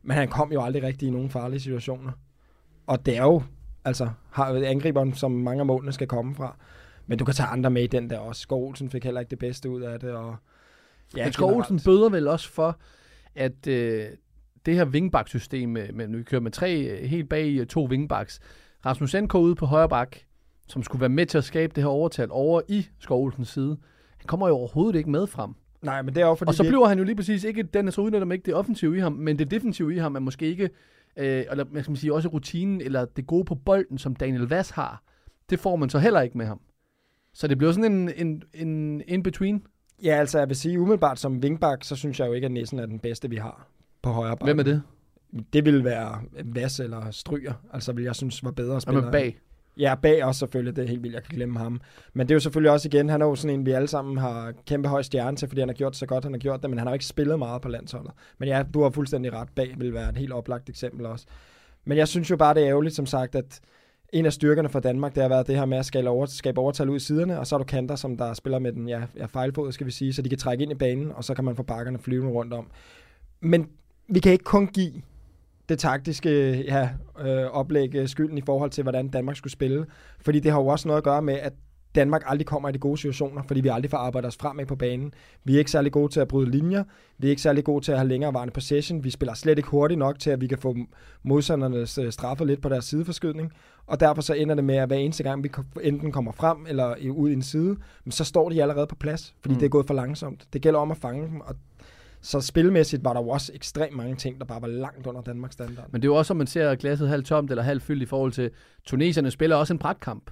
[0.04, 2.12] men han kom jo aldrig rigtig i nogen farlige situationer.
[2.88, 3.44] Og det er jo,
[3.86, 6.56] altså, har angriberen, som mange af målene skal komme fra.
[7.08, 8.42] Men du kan tage andre med i den der også.
[8.42, 10.36] Skov Olsen fik heller ikke det bedste ud af det, og
[11.18, 12.78] Ja, Men Skov Olsen bøder vel også for,
[13.36, 14.06] at øh,
[14.66, 17.88] det her wingback-system, med, med, nu vi kører med tre øh, helt bag i to
[17.88, 18.40] wingbacks,
[18.86, 20.18] Rasmus Enko ude på højre bak,
[20.68, 23.78] som skulle være med til at skabe det her overtal over i Skov Olsens side,
[24.18, 25.54] han kommer jo overhovedet ikke med frem.
[25.82, 26.50] Nej, men det er jo fordi...
[26.50, 28.46] Og så vi- bliver han jo lige præcis ikke, den er så udnytter man ikke
[28.46, 30.70] det offensive i ham, men det defensive i ham er måske ikke,
[31.18, 34.44] øh, eller hvad skal man sige, også rutinen, eller det gode på bolden, som Daniel
[34.44, 35.04] Vass har,
[35.50, 36.60] det får man så heller ikke med ham.
[37.34, 39.64] Så det bliver sådan en, en, en in-between.
[40.04, 42.80] Ja, altså jeg vil sige, umiddelbart som wingback, så synes jeg jo ikke, at Nissen
[42.80, 43.68] er den bedste, vi har
[44.04, 44.46] på højre bakke.
[44.46, 44.82] Hvem er det?
[45.54, 49.08] Det ville være Vass eller Stryger, altså vil jeg synes var bedre Hvem spillere.
[49.08, 49.40] er bag?
[49.78, 51.82] Ja, bag også selvfølgelig, det er helt vildt, jeg kan glemme ham.
[52.14, 54.18] Men det er jo selvfølgelig også igen, han er jo sådan en, vi alle sammen
[54.18, 56.70] har kæmpe høj stjerne til, fordi han har gjort så godt, han har gjort det,
[56.70, 58.12] men han har jo ikke spillet meget på landsholdet.
[58.38, 61.26] Men ja, du har fuldstændig ret, bag vil være et helt oplagt eksempel også.
[61.86, 63.60] Men jeg synes jo bare, det er ærgerligt, som sagt, at
[64.14, 66.60] en af styrkerne for Danmark, det har været det her med at skabe, over, skabe
[66.60, 69.02] overtal ud i siderne, og så har du kanter, som der spiller med den ja,
[69.18, 71.44] ja, fejlfod, skal vi sige, så de kan trække ind i banen, og så kan
[71.44, 72.68] man få bakkerne flyvende rundt om.
[73.42, 73.70] Men
[74.08, 74.94] vi kan ikke kun give
[75.70, 76.90] det taktiske ja,
[77.20, 79.86] øh, oplæg øh, skylden i forhold til, hvordan Danmark skulle spille.
[80.22, 81.54] Fordi det har jo også noget at gøre med, at
[81.96, 84.76] Danmark aldrig kommer i de gode situationer, fordi vi aldrig får arbejdet os fremad på
[84.76, 85.14] banen.
[85.44, 86.84] Vi er ikke særlig gode til at bryde linjer.
[87.18, 89.04] Vi er ikke særlig gode til at have længerevarende possession.
[89.04, 90.76] Vi spiller slet ikke hurtigt nok til, at vi kan få
[91.24, 93.52] modstandernes øh, straffet lidt på deres sideforskydning.
[93.88, 95.50] Og derfor så ender det med, at hver eneste gang vi
[95.82, 97.78] enten kommer frem eller ud i en side,
[98.10, 99.60] så står de allerede på plads, fordi mm.
[99.60, 100.48] det er gået for langsomt.
[100.54, 101.56] Det gælder om at fange dem, og
[102.24, 105.54] så spilmæssigt var der jo også ekstremt mange ting, der bare var langt under Danmarks
[105.54, 105.86] standard.
[105.92, 108.06] Men det er jo også, om man ser glasset halvt tomt eller halvt fyldt i
[108.06, 108.52] forhold til,
[108.86, 110.32] tuneserne spiller også en pragtkamp.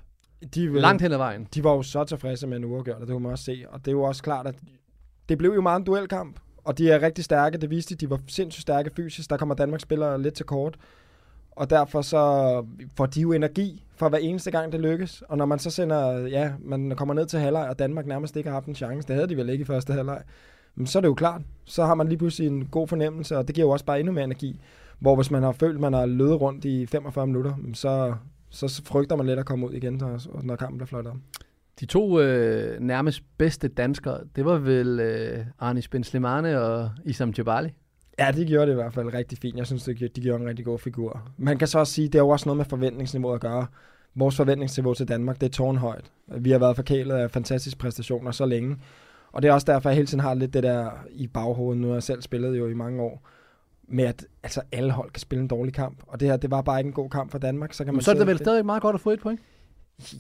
[0.55, 1.47] De, langt hen ad vejen.
[1.53, 3.65] De var jo så tilfredse med en uafgjort, og det kunne man også se.
[3.69, 4.55] Og det er jo også klart, at
[5.29, 6.39] det blev jo meget en duelkamp.
[6.63, 8.05] Og de er rigtig stærke, det viste de.
[8.05, 9.29] De var sindssygt stærke fysisk.
[9.29, 10.77] Der kommer Danmarks spillere lidt til kort.
[11.51, 12.65] Og derfor så
[12.97, 15.23] får de jo energi for hver eneste gang, det lykkes.
[15.29, 18.49] Og når man så sender, ja, man kommer ned til halvleg, og Danmark nærmest ikke
[18.49, 20.21] har haft en chance, det havde de vel ikke i første halvleg,
[20.85, 21.41] så er det jo klart.
[21.65, 24.13] Så har man lige pludselig en god fornemmelse, og det giver jo også bare endnu
[24.13, 24.61] mere energi.
[24.99, 28.15] Hvor hvis man har følt, at man har løbet rundt i 45 minutter, så,
[28.49, 30.01] så frygter man lidt at komme ud igen,
[30.43, 31.21] når kampen bliver flot om.
[31.79, 37.33] De to øh, nærmest bedste danskere, det var vel øh, Arnis Ben Slimane og Isam
[37.37, 37.69] Jabali?
[38.19, 39.57] Ja, de gjorde det i hvert fald rigtig fint.
[39.57, 41.21] Jeg synes, de gjorde en rigtig god figur.
[41.37, 43.65] Man kan så også sige, det er jo også noget med forventningsniveau at gøre.
[44.15, 46.11] Vores forventningsniveau til Danmark, det er tårnhøjt.
[46.37, 48.77] Vi har været forkælet af fantastiske præstationer så længe.
[49.31, 51.81] Og det er også derfor, jeg hele tiden har lidt det der i baghovedet.
[51.81, 53.27] Nu har jeg selv spillet jo i mange år
[53.87, 56.03] med at altså, alle hold kan spille en dårlig kamp.
[56.07, 57.73] Og det her, det var bare ikke en god kamp for Danmark.
[57.73, 58.45] Så, kan man Men så er det vel det.
[58.45, 59.39] stadig meget godt at få et point?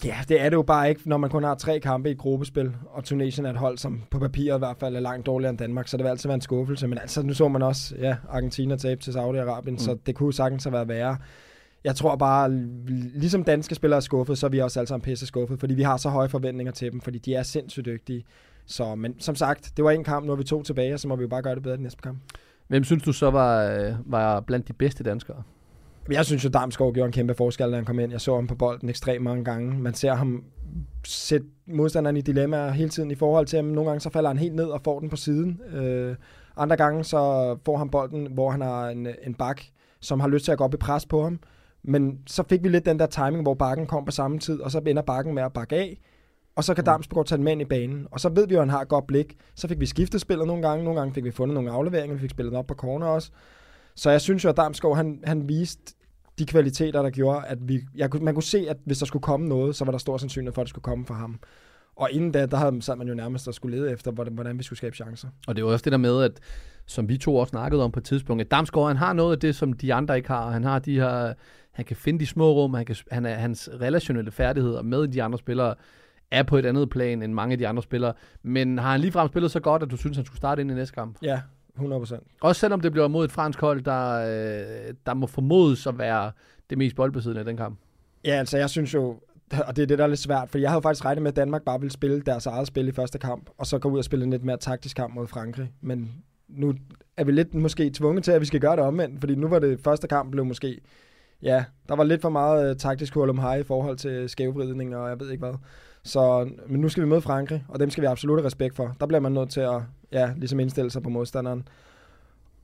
[0.05, 2.71] Ja, det er det jo bare ikke, når man kun har tre kampe i gruppespil,
[2.85, 5.57] og Tunesien er et hold, som på papiret i hvert fald er langt dårligere end
[5.57, 6.87] Danmark, så det vil altid være en skuffelse.
[6.87, 9.77] Men altså, nu så man også, ja, Argentina tabe til Saudi-Arabien, mm.
[9.77, 11.17] så det kunne sagtens have været værre.
[11.83, 12.51] Jeg tror bare,
[13.15, 15.81] ligesom danske spillere er skuffet, så er vi også alle sammen pisse skuffet, fordi vi
[15.81, 18.23] har så høje forventninger til dem, fordi de er sindssygt dygtige.
[18.71, 21.07] Så, men som sagt, det var en kamp, nu er vi to tilbage, og så
[21.07, 22.19] må vi jo bare gøre det bedre i næste kamp.
[22.67, 25.43] Hvem synes du så var, øh, var blandt de bedste danskere?
[26.11, 28.11] Jeg synes jo, Damsgaard gjorde en kæmpe forskel, da han kom ind.
[28.11, 29.79] Jeg så ham på bolden ekstremt mange gange.
[29.79, 30.43] Man ser ham
[31.03, 34.37] sætte modstanderen i dilemmaer hele tiden i forhold til, at nogle gange så falder han
[34.37, 35.61] helt ned og får den på siden.
[35.73, 36.15] Øh,
[36.57, 39.61] andre gange så får han bolden, hvor han har en, en bak,
[39.99, 41.39] som har lyst til at gå op i pres på ham.
[41.83, 44.71] Men så fik vi lidt den der timing, hvor bakken kom på samme tid, og
[44.71, 45.99] så ender bakken med at bakke af
[46.55, 46.85] og så kan mm.
[46.85, 48.07] Damsgaard tage den med ind i banen.
[48.11, 49.37] Og så ved vi jo, at han har et godt blik.
[49.55, 50.83] Så fik vi skiftet spillet nogle gange.
[50.83, 52.15] Nogle gange fik vi fundet nogle afleveringer.
[52.15, 53.31] Vi fik spillet op på corner også.
[53.95, 55.93] Så jeg synes jo, at Damsgaard, han, han viste
[56.39, 59.47] de kvaliteter, der gjorde, at vi, jeg, man kunne se, at hvis der skulle komme
[59.47, 61.39] noget, så var der stor sandsynlighed for, at det skulle komme fra ham.
[61.95, 64.57] Og inden da, der havde sad man jo nærmest at skulle lede efter, hvordan, hvordan
[64.57, 65.27] vi skulle skabe chancer.
[65.47, 66.39] Og det er også det der med, at
[66.85, 69.39] som vi to også snakkede om på et tidspunkt, at Damsgaard, han har noget af
[69.39, 70.51] det, som de andre ikke har.
[70.51, 71.33] Han har de her,
[71.71, 75.23] han kan finde de små rum, han kan, han er, hans relationelle færdigheder med de
[75.23, 75.75] andre spillere
[76.31, 78.13] er på et andet plan end mange af de andre spillere.
[78.43, 80.73] Men har han ligefrem spillet så godt, at du synes, han skulle starte ind i
[80.73, 81.17] næste kamp?
[81.21, 81.41] Ja,
[81.77, 82.37] 100%.
[82.41, 86.31] Også selvom det bliver mod et fransk hold, der, øh, der må formodes at være
[86.69, 87.79] det mest boldbesiddende i den kamp.
[88.25, 89.19] Ja, altså jeg synes jo,
[89.67, 91.35] og det er det, der er lidt svært, for jeg havde faktisk regnet med, at
[91.35, 94.03] Danmark bare ville spille deres eget spil i første kamp, og så gå ud og
[94.03, 95.71] spille en lidt mere taktisk kamp mod Frankrig.
[95.81, 96.11] Men
[96.47, 96.73] nu
[97.17, 99.59] er vi lidt måske tvunget til, at vi skal gøre det omvendt, fordi nu var
[99.59, 100.81] det første kamp blev måske,
[101.41, 105.19] ja, der var lidt for meget uh, taktisk hurlum i forhold til skævvridning, og jeg
[105.19, 105.53] ved ikke hvad.
[106.03, 108.95] Så, men nu skal vi møde Frankrig, og dem skal vi absolut have respekt for.
[108.99, 111.67] Der bliver man nødt til at ja, ligesom indstille sig på modstanderen.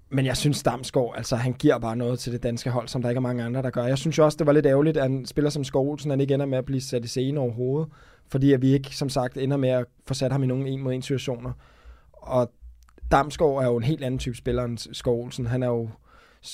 [0.09, 3.09] Men jeg synes, Damsgaard, altså han giver bare noget til det danske hold, som der
[3.09, 3.83] ikke er mange andre, der gør.
[3.83, 6.45] Jeg synes også, det var lidt ærgerligt, at en spiller som Skovolsen, han ikke ender
[6.45, 7.89] med at blive sat i scene overhovedet.
[8.27, 10.83] Fordi at vi ikke, som sagt, ender med at få sat ham i nogle en
[10.83, 11.51] mod en situationer.
[12.11, 12.51] Og
[13.11, 15.45] Damsgaard er jo en helt anden type spiller end Skovolsen.
[15.45, 15.89] Han er jo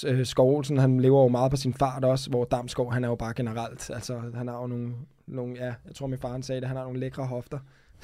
[0.07, 3.33] øh, han lever jo meget på sin fart også, hvor Damsgaard, han er jo bare
[3.33, 4.93] generelt, altså han har jo nogle,
[5.27, 7.59] nogle ja, jeg tror min far sagde det, han har nogle lækre hofter.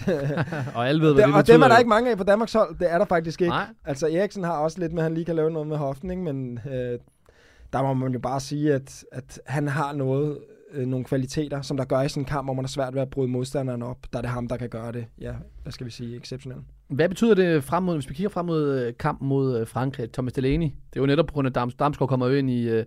[0.75, 2.53] og alle ved, hvad det, det Og dem er der ikke mange af på Danmarks
[2.53, 3.49] hold, det er der faktisk ikke.
[3.49, 3.67] Nej.
[3.85, 6.23] Altså Eriksen har også lidt med, at han lige kan lave noget med hoften, ikke?
[6.23, 6.99] men øh,
[7.73, 10.37] der må man jo bare sige, at, at han har noget,
[10.71, 13.01] øh, nogle kvaliteter, som der gør i sådan en kamp, hvor man er svært ved
[13.01, 13.97] at bryde modstanderen op.
[14.13, 16.61] Der er det ham, der kan gøre det, ja, hvad skal vi sige, exceptionelt.
[16.87, 20.11] Hvad betyder det frem mod, hvis vi kigger frem mod øh, kampen mod øh, Frankrig,
[20.11, 20.65] Thomas Delaney?
[20.65, 22.85] Det er jo netop på grund af, Dams, Damsgaard kommer jo ind i, øh,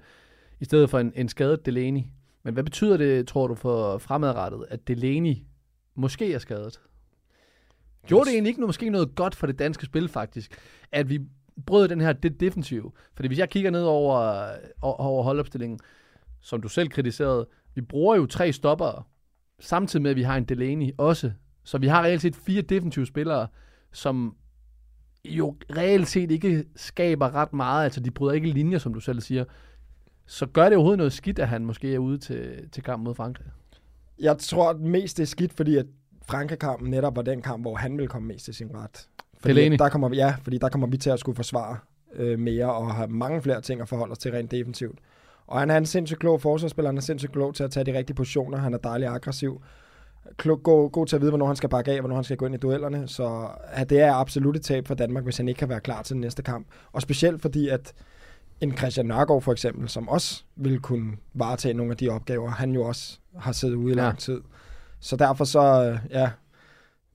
[0.60, 2.02] i stedet for en, en skadet Delaney.
[2.42, 5.36] Men hvad betyder det, tror du, for fremadrettet, at Delaney
[5.94, 6.80] måske er skadet?
[8.06, 10.58] Gjorde det egentlig ikke noget, måske noget godt for det danske spil, faktisk?
[10.92, 11.20] At vi
[11.66, 12.92] brød den her det defensive.
[13.14, 14.48] Fordi hvis jeg kigger ned over,
[14.82, 15.78] over holdopstillingen,
[16.40, 19.08] som du selv kritiserede, vi bruger jo tre stopper,
[19.60, 21.32] samtidig med, at vi har en Delaney også.
[21.64, 23.46] Så vi har reelt set fire defensive spillere,
[23.92, 24.36] som
[25.24, 27.84] jo reelt set ikke skaber ret meget.
[27.84, 29.44] Altså, de bryder ikke linjer, som du selv siger.
[30.26, 33.14] Så gør det overhovedet noget skidt, at han måske er ude til, til kamp mod
[33.14, 33.46] Frankrig?
[34.18, 35.86] Jeg tror at mest det er skidt, fordi at
[36.22, 39.08] Frankrig-kampen netop var den kamp, hvor han ville komme mest til sin ret.
[39.38, 39.76] Fordi Delaney.
[39.78, 41.76] der kommer ja, fordi der kommer vi til at skulle forsvare
[42.14, 44.98] øh, mere, og har mange flere ting at forholde os til rent defensivt.
[45.46, 47.98] Og han er en sindssygt klog forsvarsspiller, han er sindssygt klog til at tage de
[47.98, 49.62] rigtige positioner, han er dejlig aggressiv,
[50.36, 52.46] klog, god, god til at vide, hvornår han skal bakke af, hvornår han skal gå
[52.46, 55.58] ind i duellerne, så ja, det er absolut et tab for Danmark, hvis han ikke
[55.58, 56.66] kan være klar til den næste kamp.
[56.92, 57.92] Og specielt fordi, at
[58.62, 62.74] en Christian Nørgaard for eksempel, som også vil kunne varetage nogle af de opgaver, han
[62.74, 64.40] jo også har siddet ude i lang tid.
[65.00, 66.30] Så derfor så, øh, ja,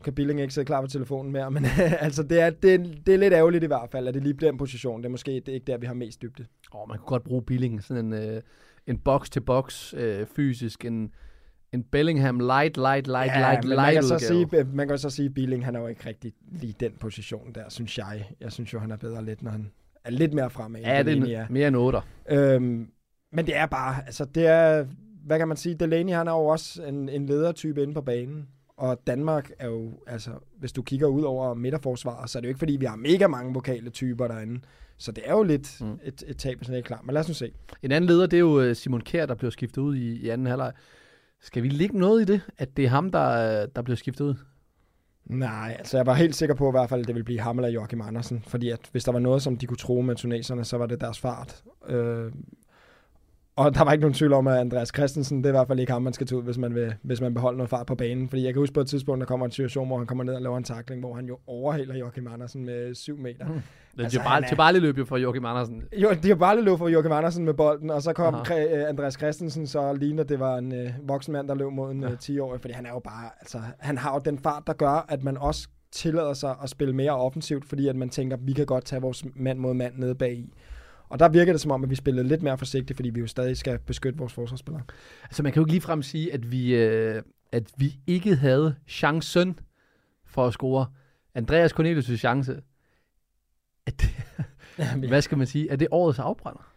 [0.04, 3.14] kan Billing ikke sidde klar på telefonen mere, men altså det er, det, er, det
[3.14, 5.02] er lidt ærgerligt i hvert fald, at det lige bliver en position.
[5.02, 6.46] Det er måske det er ikke der, vi har mest dybde.
[6.74, 8.42] Åh, oh, man kunne godt bruge Billing, sådan en, øh,
[8.88, 11.12] en box-til-box øh, fysisk, en,
[11.74, 15.10] en Bellingham light, light, light, ja, light, light man kan, så sige, man kan så
[15.10, 18.30] sige, at Billing han er jo ikke rigtig lige den position der, synes jeg.
[18.40, 19.72] Jeg synes jo, han er bedre lidt, når han
[20.08, 20.82] er lidt mere fremad.
[20.82, 22.00] Ja, det er mere end 8.
[22.30, 22.88] Øhm,
[23.32, 24.86] men det er bare, altså det er,
[25.26, 28.48] hvad kan man sige, Delaney han er jo også en, en ledertype inde på banen.
[28.78, 32.50] Og Danmark er jo, altså, hvis du kigger ud over midterforsvaret, så er det jo
[32.50, 34.62] ikke, fordi vi har mega mange vokale typer derinde.
[34.98, 36.00] Så det er jo lidt mm.
[36.04, 37.02] et, et tab, det er klar.
[37.04, 37.52] Men lad os nu se.
[37.84, 40.30] En anden leder, det er jo øh, Simon Kjær, der bliver skiftet ud i, i
[40.30, 40.74] anden halvleg.
[41.41, 44.36] Skal vi ligge noget i det, at det er ham, der, der bliver skiftet ud?
[45.30, 47.58] Nej, altså jeg var helt sikker på i hvert fald, at det ville blive ham
[47.58, 48.44] eller Joachim Andersen.
[48.48, 51.02] Fordi at hvis der var noget, som de kunne tro med tuneserne, så var det
[51.02, 51.63] deres fart.
[51.88, 52.32] Øh,
[53.56, 55.80] og der var ikke nogen tvivl om, at Andreas Christensen, det er i hvert fald
[55.80, 57.96] ikke ham, man skal tage ud, hvis man, vil, hvis man beholder noget fart på
[57.96, 58.30] banen.
[58.30, 60.34] Fordi jeg kan huske på et tidspunkt, der kommer en situation, hvor han kommer ned
[60.34, 63.48] og laver en takling, hvor han jo overhaler Joachim Andersen med 7 meter.
[63.48, 63.62] Mm.
[64.00, 64.56] Altså, bare, er...
[64.56, 65.84] bare løb jo for Joachim Andersen.
[65.98, 68.66] Jo, de har bare løbet for Joachim Andersen med bolden, og så kom Aha.
[68.66, 72.02] Øh, Andreas Christensen så ligner det var en øh, voksen mand, der løb mod en
[72.02, 72.10] ja.
[72.10, 75.06] øh, 10-årig, fordi han er jo bare, altså, han har jo den fart, der gør,
[75.10, 78.66] at man også tillader sig at spille mere offensivt, fordi at man tænker, vi kan
[78.66, 80.54] godt tage vores mand mod mand nede bag i.
[81.10, 83.28] Og der virker det som om, at vi spillede lidt mere forsigtigt, fordi vi jo
[83.28, 84.84] stadig skal beskytte vores forsvarsspillere.
[85.24, 89.60] Altså man kan jo ikke ligefrem sige, at vi, øh, at vi ikke havde chancen
[90.26, 90.86] for at score.
[91.36, 92.62] Andreas Cornelius' chance.
[93.88, 95.69] At det, hvad skal man sige?
[95.69, 96.73] Er det årets afbrænder?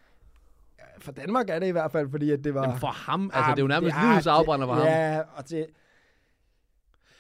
[0.99, 2.63] For Danmark er det i hvert fald, fordi at det var...
[2.63, 4.91] Jamen for ham, altså det er jo nærmest livets afbrænder for ja, ham.
[4.91, 5.67] Ja, og det,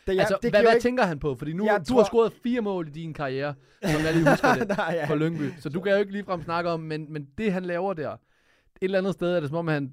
[0.06, 0.82] det, ja, altså, det hvad, hvad ikke...
[0.82, 1.34] tænker han på?
[1.34, 1.96] Fordi nu, jeg du tror...
[1.96, 5.06] har scoret fire mål i din karriere, som jeg lige husker det, Nej, ja.
[5.06, 5.52] for Lyngby.
[5.58, 8.18] Så du kan jo ikke ligefrem snakke om, men, men det han laver der, et
[8.80, 9.92] eller andet sted er det som om, han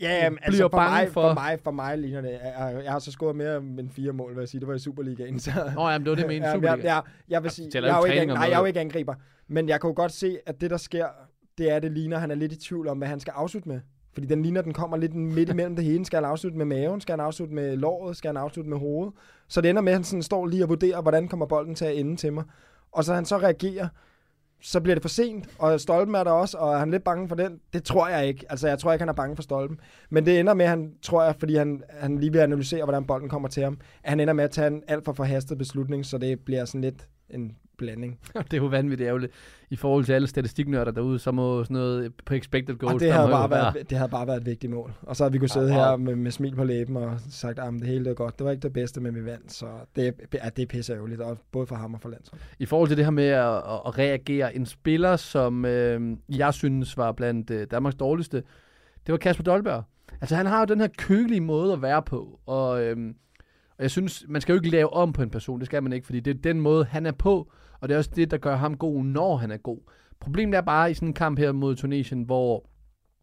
[0.00, 1.28] Ja, jamen, altså for, bange mig, for...
[1.28, 2.30] for mig, for mig ligner det.
[2.30, 4.60] Jeg, jeg har så scoret mere end fire mål, vil jeg sige.
[4.60, 5.38] Det var i Superligaen.
[5.40, 5.50] Så...
[5.74, 6.50] Nå, jamen, det var det, jeg mente.
[6.54, 6.84] Superligaen.
[6.84, 9.14] Jeg, jeg, jeg vil sige, jeg er, jo ikke, nej, jeg er jo ikke angriber.
[9.48, 11.06] Men jeg kan jo godt se, at det, der sker,
[11.58, 13.80] det er, det ligner, han er lidt i tvivl om, hvad han skal afslutte med.
[14.12, 16.04] Fordi den ligner, den kommer lidt midt imellem det hele.
[16.04, 17.00] Skal han afslutte med maven?
[17.00, 18.16] Skal han afslutte med låret?
[18.16, 19.14] Skal han afslutte med hovedet?
[19.48, 21.84] Så det ender med, at han sådan står lige og vurderer, hvordan kommer bolden til
[21.84, 22.44] at ende til mig.
[22.92, 23.88] Og så han så reagerer,
[24.66, 27.28] så bliver det for sent, og Stolpen er der også, og er han lidt bange
[27.28, 27.60] for den?
[27.72, 28.46] Det tror jeg ikke.
[28.48, 29.80] Altså, jeg tror ikke, han er bange for Stolpen.
[30.10, 33.04] Men det ender med, at han, tror jeg, fordi han, han lige vil analysere, hvordan
[33.04, 36.06] bolden kommer til ham, at han ender med at tage en alt for forhastet beslutning,
[36.06, 38.18] så det bliver sådan lidt en blanding.
[38.50, 39.32] det er jo vanvittigt ærgerligt.
[39.70, 42.94] I forhold til alle statistiknørder derude, så må sådan noget på expected goals...
[42.94, 44.92] Og det havde, bare været, det havde bare været et vigtigt mål.
[45.02, 47.58] Og så har vi kunne sidde ja, her med, med smil på læben og sagt,
[47.58, 48.38] at det hele er godt.
[48.38, 49.52] Det var ikke det bedste, men vi vandt.
[49.52, 52.46] Så det, ja, det er pisse ærgerligt, og både for ham og for landsholdet.
[52.58, 56.96] I forhold til det her med at, at reagere, en spiller, som øh, jeg synes
[56.96, 58.42] var blandt øh, Danmarks dårligste,
[59.06, 59.82] det var Kasper Dolberg.
[60.20, 62.84] Altså han har jo den her kølige måde at være på, og...
[62.84, 63.14] Øh,
[63.78, 65.92] og jeg synes, man skal jo ikke lave om på en person, det skal man
[65.92, 68.36] ikke, fordi det er den måde, han er på, og det er også det, der
[68.38, 69.78] gør ham god, når han er god.
[70.20, 72.70] Problemet er bare i sådan en kamp her mod Tunesien, hvor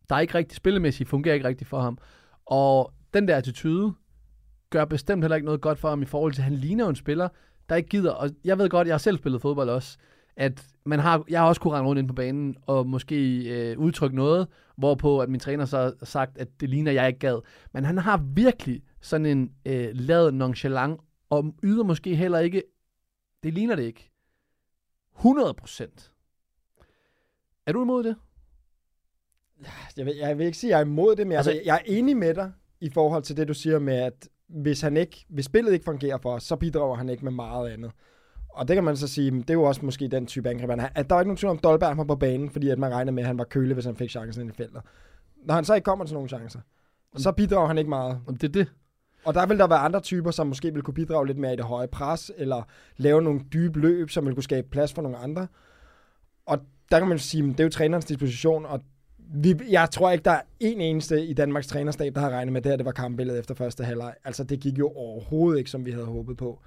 [0.09, 1.97] der er ikke rigtig spillemæssigt, fungerer ikke rigtigt for ham.
[2.45, 3.93] Og den der attitude
[4.69, 6.95] gør bestemt heller ikke noget godt for ham i forhold til, at han ligner en
[6.95, 7.29] spiller,
[7.69, 8.11] der ikke gider.
[8.11, 9.97] Og jeg ved godt, jeg har selv spillet fodbold også,
[10.35, 13.79] at man har, jeg har også kunne rende rundt ind på banen og måske øh,
[13.79, 17.41] udtrykke noget, hvorpå at min træner så har sagt, at det ligner, jeg ikke gad.
[17.73, 22.63] Men han har virkelig sådan en øh, lavet nonchalant, og yder måske heller ikke,
[23.43, 24.11] det ligner det ikke,
[25.15, 26.11] 100 procent.
[27.65, 28.15] Er du imod det?
[29.97, 31.75] Jeg vil, jeg vil ikke sige, at jeg er imod det, men altså, jeg, jeg
[31.75, 35.25] er enig med dig i forhold til det, du siger med, at hvis, han ikke,
[35.29, 37.91] hvis spillet ikke fungerer for os, så bidrager han ikke med meget andet.
[38.53, 40.79] Og det kan man så sige, det er jo også måske den type angreb, han
[40.79, 40.91] har.
[40.95, 43.11] At der er ikke nogen tvivl om, Dolberg var på banen, fordi at man regner
[43.11, 44.81] med, at han var kølig, hvis han fik chancen i feltet.
[45.45, 46.59] Når han så ikke kommer til nogen chancer,
[47.15, 48.19] så bidrager han ikke meget.
[48.27, 48.67] Det er det.
[49.25, 51.55] Og der vil der være andre typer, som måske vil kunne bidrage lidt mere i
[51.55, 52.63] det høje pres, eller
[52.97, 55.47] lave nogle dybe løb, som vil kunne skabe plads for nogle andre.
[56.45, 56.59] Og
[56.91, 58.81] der kan man sige, at det er jo trænerens disposition, og
[59.35, 62.61] vi, jeg tror ikke, der er en eneste i Danmarks trænerstab, der har regnet med
[62.61, 64.13] det her, det var kampbilledet efter første halvleg.
[64.23, 66.59] Altså, det gik jo overhovedet ikke, som vi havde håbet på.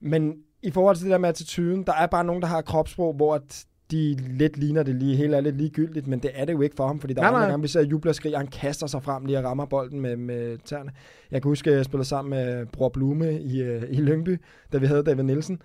[0.00, 3.14] Men i forhold til det der med attituden, der er bare nogen, der har kropssprog,
[3.14, 6.52] hvor at de lidt ligner det lige, helt er lidt ligegyldigt, men det er det
[6.52, 8.38] jo ikke for ham, fordi der nej, er andre gange, vi ser jubler og skriger,
[8.38, 10.90] han kaster sig frem lige og rammer bolden med, med tæerne.
[11.30, 14.40] Jeg kan huske, at jeg spillede sammen med Bror Blume i, uh, i Lyngby,
[14.72, 15.62] da vi havde David Nielsen,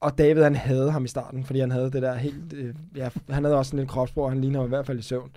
[0.00, 2.52] Og David, han havde ham i starten, fordi han havde det der helt...
[2.52, 5.02] Øh, ja, han havde også sådan lidt kropsbrug, han ligner ham i hvert fald i
[5.02, 5.30] søvn.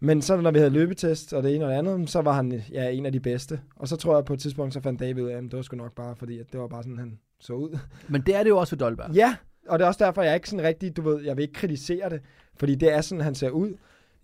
[0.00, 2.62] Men så når vi havde løbetest og det ene og det andet, så var han
[2.72, 3.60] ja, en af de bedste.
[3.76, 5.62] Og så tror jeg på et tidspunkt, så fandt David ud af, at det var
[5.62, 7.78] sgu nok bare, fordi at det var bare sådan, han så ud.
[8.08, 9.10] Men det er det jo også ved Dolberg.
[9.14, 9.36] Ja,
[9.68, 11.54] og det er også derfor, jeg er ikke sådan rigtig, du ved, jeg vil ikke
[11.54, 12.20] kritisere det,
[12.56, 13.74] fordi det er sådan, han ser ud.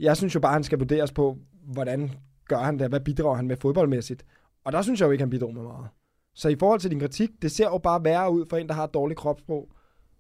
[0.01, 2.11] Jeg synes jo bare, han skal vurderes på, hvordan
[2.49, 4.25] gør han det, hvad bidrager han med fodboldmæssigt.
[4.65, 5.89] Og der synes jeg jo ikke, han bidrager med meget.
[6.35, 8.75] Så i forhold til din kritik, det ser jo bare værre ud for en, der
[8.75, 9.69] har et dårligt kropssprog,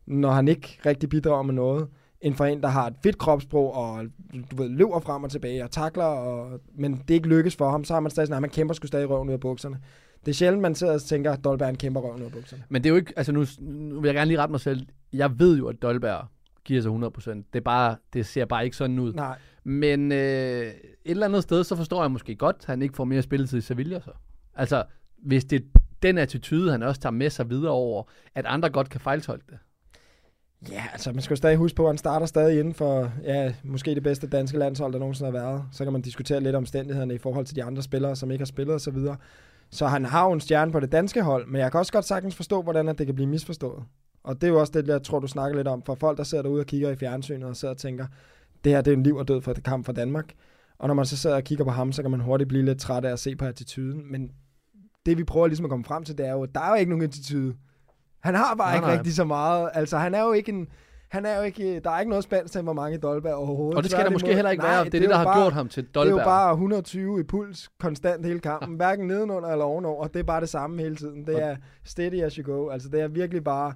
[0.06, 1.88] når han ikke rigtig bidrager med noget,
[2.20, 4.04] end for en, der har et fedt kropssprog, og
[4.50, 7.84] du ved, løber frem og tilbage og takler, og, men det ikke lykkes for ham,
[7.84, 9.78] så har man stadig sådan, at man kæmper sgu stadig røven ud af bukserne.
[10.24, 12.62] Det er sjældent, man sidder og tænker, at Dolberg kæmper røven ud af bukserne.
[12.68, 14.86] Men det er jo ikke, altså nu, nu vil jeg gerne lige rette mig selv.
[15.12, 16.26] Jeg ved jo, at Dolberg
[16.64, 17.30] giver sig 100%.
[17.30, 19.12] Det, er bare, det ser bare ikke sådan ud.
[19.12, 19.38] Nej.
[19.64, 20.72] Men øh, et
[21.04, 23.60] eller andet sted, så forstår jeg måske godt, at han ikke får mere spilletid i
[23.60, 24.10] Sevilla så.
[24.54, 24.84] Altså,
[25.18, 28.02] hvis det er den attitude, han også tager med sig videre over,
[28.34, 29.58] at andre godt kan fejltolke det.
[30.70, 33.52] Ja, altså man skal jo stadig huske på, at han starter stadig inden for, ja,
[33.64, 35.64] måske det bedste danske landshold, der nogensinde har været.
[35.72, 38.46] Så kan man diskutere lidt omstændighederne i forhold til de andre spillere, som ikke har
[38.46, 38.94] spillet osv.
[38.94, 39.14] Så,
[39.70, 42.04] så han har jo en stjerne på det danske hold, men jeg kan også godt
[42.04, 43.84] sagtens forstå, hvordan det kan blive misforstået.
[44.24, 46.24] Og det er jo også det, jeg tror, du snakker lidt om, for folk, der
[46.24, 48.06] sidder derude og kigger i fjernsynet og sidder og tænker,
[48.64, 50.32] det her det er en liv og død for et kamp for Danmark.
[50.78, 52.80] Og når man så sidder og kigger på ham, så kan man hurtigt blive lidt
[52.80, 54.12] træt af at se på attituden.
[54.12, 54.30] Men
[55.06, 56.74] det vi prøver ligesom at komme frem til, det er jo, at der er jo
[56.74, 57.54] ikke nogen attitude.
[58.26, 58.96] Han har bare nej, ikke nej.
[58.96, 59.70] rigtig så meget.
[59.74, 60.68] Altså, han er jo ikke en...
[61.08, 63.76] Han er jo ikke, der er ikke noget spændt til, hvor mange Dolberg overhovedet.
[63.76, 64.80] Og det skal der måske heller ikke nej, være.
[64.80, 66.06] Det er det, det der har bare, gjort ham til Dolberg.
[66.06, 68.76] Det er jo bare 120 i puls konstant hele kampen.
[68.76, 70.06] Hverken nedenunder eller ovenover.
[70.06, 71.26] Det er bare det samme hele tiden.
[71.26, 72.68] Det er steady as you go.
[72.68, 73.72] Altså det er virkelig bare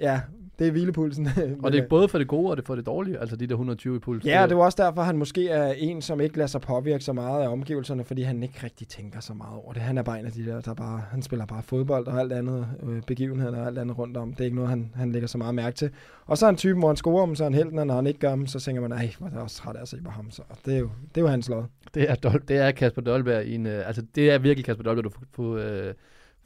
[0.00, 0.20] Ja,
[0.58, 1.28] det er hvilepulsen.
[1.64, 3.54] og det er både for det gode og det for det dårlige, altså de der
[3.54, 4.24] 120 i puls.
[4.24, 7.12] Ja, det er også derfor, han måske er en, som ikke lader sig påvirke så
[7.12, 9.82] meget af omgivelserne, fordi han ikke rigtig tænker så meget over det.
[9.82, 12.32] Han er bare en af de der, der bare, han spiller bare fodbold og alt
[12.32, 14.32] andet øh, begivenheder og alt andet rundt om.
[14.32, 15.90] Det er ikke noget, han, han lægger så meget mærke til.
[16.26, 17.94] Og så er han typen, hvor han scorer dem, så er han helten, og når
[17.94, 19.96] han ikke gør dem, så tænker man, nej, hvor er også træt af at se
[20.04, 20.30] på ham.
[20.30, 21.62] Så det er jo, det er jo hans lod.
[21.94, 24.84] Det er, Dol- det er Kasper Dolberg i en, øh, altså det er virkelig Kasper
[24.84, 25.94] Dolberg, du får øh,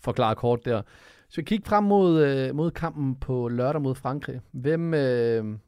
[0.00, 0.82] forklare kort der.
[1.28, 4.40] Så kigger frem mod, øh, mod kampen på lørdag mod Frankrig.
[4.52, 5.58] Hvem, øh,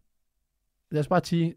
[0.91, 1.55] lad os bare sige,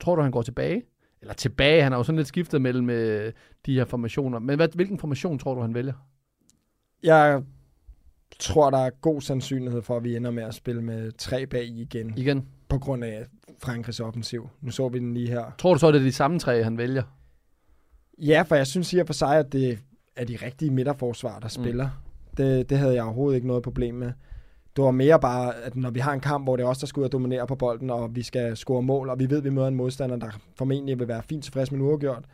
[0.00, 0.82] tror du, han går tilbage?
[1.20, 3.32] Eller tilbage, han har jo sådan lidt skiftet mellem øh,
[3.66, 4.38] de her formationer.
[4.38, 5.92] Men hvad, hvilken formation tror du, han vælger?
[7.02, 7.42] Jeg
[8.38, 11.64] tror, der er god sandsynlighed for, at vi ender med at spille med tre bag
[11.64, 12.14] igen.
[12.16, 12.48] Igen?
[12.68, 13.26] På grund af
[13.58, 14.48] Frankrigs offensiv.
[14.60, 15.44] Nu så vi den lige her.
[15.58, 17.02] Tror du så, det er de samme tre, han vælger?
[18.18, 19.78] Ja, for jeg synes siger for sig, at det
[20.16, 21.90] er de rigtige midterforsvar, der mm.
[22.38, 24.12] Det, det havde jeg overhovedet ikke noget problem med.
[24.76, 26.86] Det var mere bare, at når vi har en kamp, hvor det er os, der
[26.86, 29.44] skal ud og dominere på bolden, og vi skal score mål, og vi ved, at
[29.44, 32.24] vi møder en modstander, der formentlig vil være fint tilfreds med en uafgjort,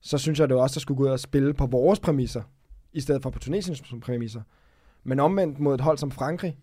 [0.00, 2.42] så synes jeg, det er os, der skulle gå ud og spille på vores præmisser,
[2.92, 4.40] i stedet for på Tunesiens præmisser.
[5.04, 6.58] Men omvendt mod et hold som Frankrig,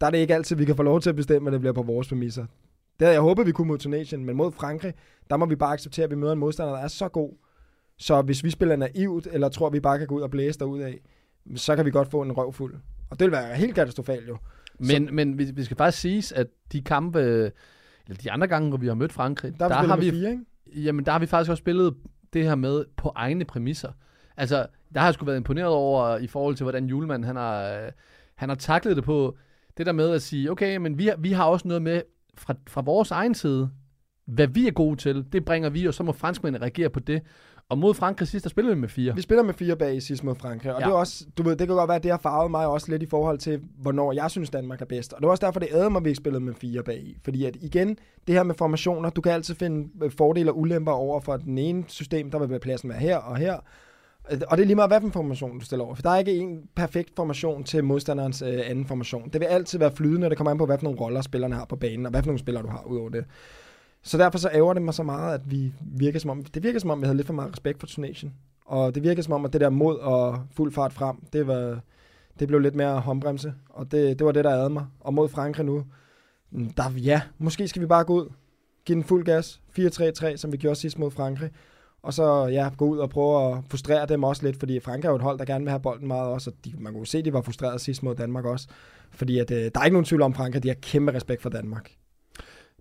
[0.00, 1.72] der er det ikke altid, vi kan få lov til at bestemme, at det bliver
[1.72, 2.46] på vores præmisser.
[2.98, 4.94] Det havde jeg håbet, vi kunne mod Tunesien, men mod Frankrig,
[5.30, 7.30] der må vi bare acceptere, at vi møder en modstander, der er så god.
[7.98, 10.58] Så hvis vi spiller naivt, eller tror, at vi bare kan gå ud og blæse
[10.58, 11.00] derud af,
[11.56, 12.74] så kan vi godt få en røvfuld.
[13.10, 14.36] Og det vil være helt katastrofalt jo.
[14.78, 18.68] Men, så, men vi, vi skal faktisk sige, at de kampe, eller de andre gange,
[18.68, 20.44] hvor vi har mødt Frankrig, der, der har vi, fire, ikke?
[20.84, 21.94] Jamen, der har vi faktisk også spillet
[22.32, 23.92] det her med på egne præmisser.
[24.36, 27.80] Altså, der har jeg sgu været imponeret over, i forhold til, hvordan Julemand, han har,
[28.34, 29.36] han har taklet det på,
[29.76, 32.02] det der med at sige, okay, men vi har, vi har også noget med
[32.36, 33.70] fra, fra vores egen side,
[34.24, 37.22] hvad vi er gode til, det bringer vi, og så må franskmændene reagere på det.
[37.72, 39.14] Og mod Frankrig sidst, der spillede vi med fire.
[39.14, 40.74] Vi spiller med fire bag i sidst mod Frankrig.
[40.74, 40.86] Og ja.
[40.86, 42.90] det, er også, du ved, det kan godt være, at det har farvet mig også
[42.90, 45.12] lidt i forhold til, hvornår jeg synes, Danmark er bedst.
[45.12, 46.98] Og det var også derfor, det æder mig, at vi ikke spillede med fire bag
[46.98, 47.16] i.
[47.24, 47.88] Fordi at igen,
[48.26, 51.58] det her med formationer, du kan altid finde øh, fordele og ulemper over for den
[51.58, 53.56] ene system, der vil pladsen være her og her.
[54.24, 55.94] Og det er lige meget, hvad for en formation du stiller over.
[55.94, 59.28] For der er ikke en perfekt formation til modstanderens øh, anden formation.
[59.32, 61.76] Det vil altid være flydende, og det kommer an på, nogle roller spillerne har på
[61.76, 63.24] banen, og nogle spillere du har udover det.
[64.02, 66.80] Så derfor så ærger det mig så meget, at vi virker som om, det virker
[66.80, 68.34] som om, vi havde lidt for meget respekt for Tunesien.
[68.66, 71.80] Og det virker som om, at det der mod og fuld fart frem, det, var,
[72.38, 73.54] det blev lidt mere håndbremse.
[73.68, 74.86] Og det, det var det, der adede mig.
[75.00, 75.84] Og mod Frankrig nu,
[76.50, 78.28] mm, der, ja, måske skal vi bare gå ud,
[78.84, 81.50] give den fuld gas, 4-3-3, som vi gjorde sidst mod Frankrig.
[82.02, 85.12] Og så ja, gå ud og prøve at frustrere dem også lidt, fordi Frankrig er
[85.12, 87.18] jo et hold, der gerne vil have bolden meget også, og de, man kunne se,
[87.18, 88.68] at de var frustreret sidst mod Danmark også.
[89.10, 91.50] Fordi at, øh, der er ikke nogen tvivl om Frankrig, de har kæmpe respekt for
[91.50, 91.90] Danmark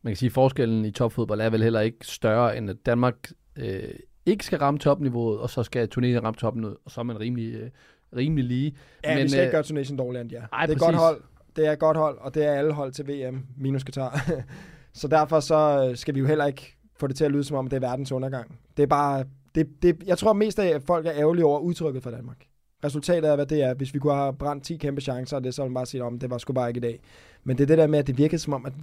[0.02, 3.32] man kan sige, at forskellen i topfodbold er vel heller ikke større, end at Danmark
[3.56, 3.84] øh,
[4.26, 7.54] ikke skal ramme topniveauet, og så skal Tunesien ramme topniveauet, og så er man rimelig,
[7.54, 7.70] øh,
[8.16, 8.76] rimelig lige.
[9.04, 10.42] Ja, Men, vi skal øh, ikke gøre Tunesien dårligere end ja.
[10.54, 10.80] Ej, det er præcis.
[10.80, 11.22] godt hold,
[11.56, 14.32] det er et godt hold, og det er alle hold til VM, minus Qatar.
[14.94, 17.58] så derfor så øh, skal vi jo heller ikke få det til at lyde som
[17.58, 18.60] om, det er verdens undergang.
[18.78, 19.26] Det er bare,
[19.56, 22.38] det, det, jeg tror mest af, at folk er ærgerlige over udtrykket for Danmark.
[22.86, 23.74] Resultatet er, hvad det er.
[23.74, 26.04] Hvis vi kunne have brændt 10 kæmpe chancer, og det så ville man bare sige,
[26.04, 27.00] om det var sgu bare ikke i dag.
[27.44, 28.74] Men det er det der med, at det virkede som om, at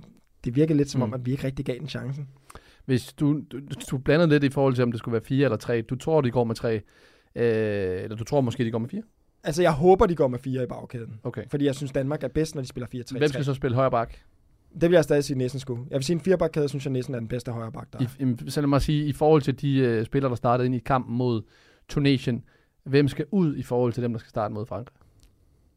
[0.49, 1.03] det virkede lidt som Mm.
[1.03, 2.29] om, at vi ikke rigtig gav den chancen.
[2.85, 5.57] Hvis du, du, du blandede lidt i forhold til, om det skulle være fire eller
[5.57, 5.83] tre.
[5.83, 6.75] Du tror, de går med tre.
[7.35, 9.03] Øh, eller du tror måske, de går med fire?
[9.45, 11.21] Altså, jeg håber, de går med fire i bagkæden.
[11.23, 11.45] Okay.
[11.51, 13.19] Fordi jeg synes, Danmark er bedst, når de spiller 4-3-3.
[13.19, 14.15] Hvem skal så spille højre bak?
[14.81, 15.83] Det vil jeg stadig sige, Nissen skulle.
[15.91, 18.27] Jeg vil sige, en firebakkæde, synes jeg, Nissen er den bedste højre bak, der er.
[18.47, 20.79] I, så lad mig sige, i forhold til de øh, spillere, der startede ind i
[20.79, 21.43] kampen mod
[21.89, 22.45] Tunesien,
[22.85, 24.97] hvem skal ud i forhold til dem, der skal starte mod Frankrig?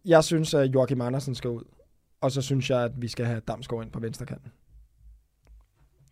[0.05, 1.63] Jeg synes, at Joachim Andersen skal ud.
[2.21, 4.51] Og så synes jeg, at vi skal have Damsgaard ind på venstre kanten.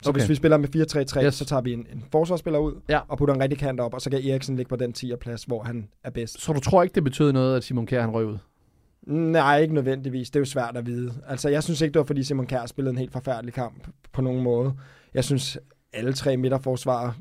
[0.04, 0.20] Så Okay.
[0.20, 1.34] hvis vi spiller med 4-3-3, Yes.
[1.36, 3.00] så tager vi en, en forsvarsspiller ud, Ja.
[3.08, 5.44] og putter en rigtig kant op, og så kan Eriksen ligge på den 10'er plads,
[5.44, 6.42] hvor han er bedst.
[6.42, 8.38] Så du tror ikke, det betød noget, at Simon Kjær han røg ud?
[9.08, 10.30] Nej, ikke nødvendigvis.
[10.30, 11.14] Det er jo svært at vide.
[11.28, 14.22] Altså, jeg synes ikke, det var, fordi Simon Kjær spillede en helt forfærdelig kamp på
[14.22, 14.74] nogen måde.
[15.14, 15.58] Jeg synes,
[15.94, 17.12] alle tre midterforsvarer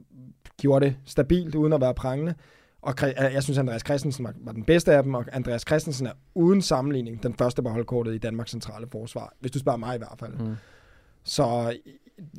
[0.61, 2.35] gjorde det stabilt, uden at være prangende.
[2.83, 6.07] Og Kri- jeg synes, Andreas Christensen var, var den bedste af dem, og Andreas Christensen
[6.07, 9.33] er uden sammenligning den første på holdkortet i Danmarks centrale forsvar.
[9.41, 10.33] Hvis du spørger mig i hvert fald.
[10.33, 10.55] Mm.
[11.25, 11.77] Så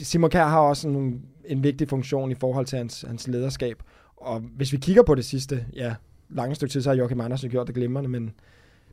[0.02, 3.84] Simon Kjær har også en, en vigtig funktion i forhold til hans, hans lederskab.
[4.18, 5.96] Og hvis vi kigger på det sidste, ja,
[6.30, 8.34] lange stykke tid, så har Joachim Andersen gjort det glimrende, men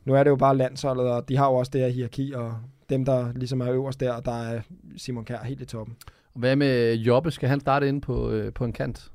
[0.05, 2.53] nu er det jo bare landsholdet, og de har jo også det her hierarki, og
[2.89, 4.61] dem, der ligesom er øverst der, der er
[4.97, 5.95] Simon Kjær helt i toppen.
[6.33, 7.31] Hvad med Jobbe?
[7.31, 9.11] Skal han starte ind på, øh, på en kant?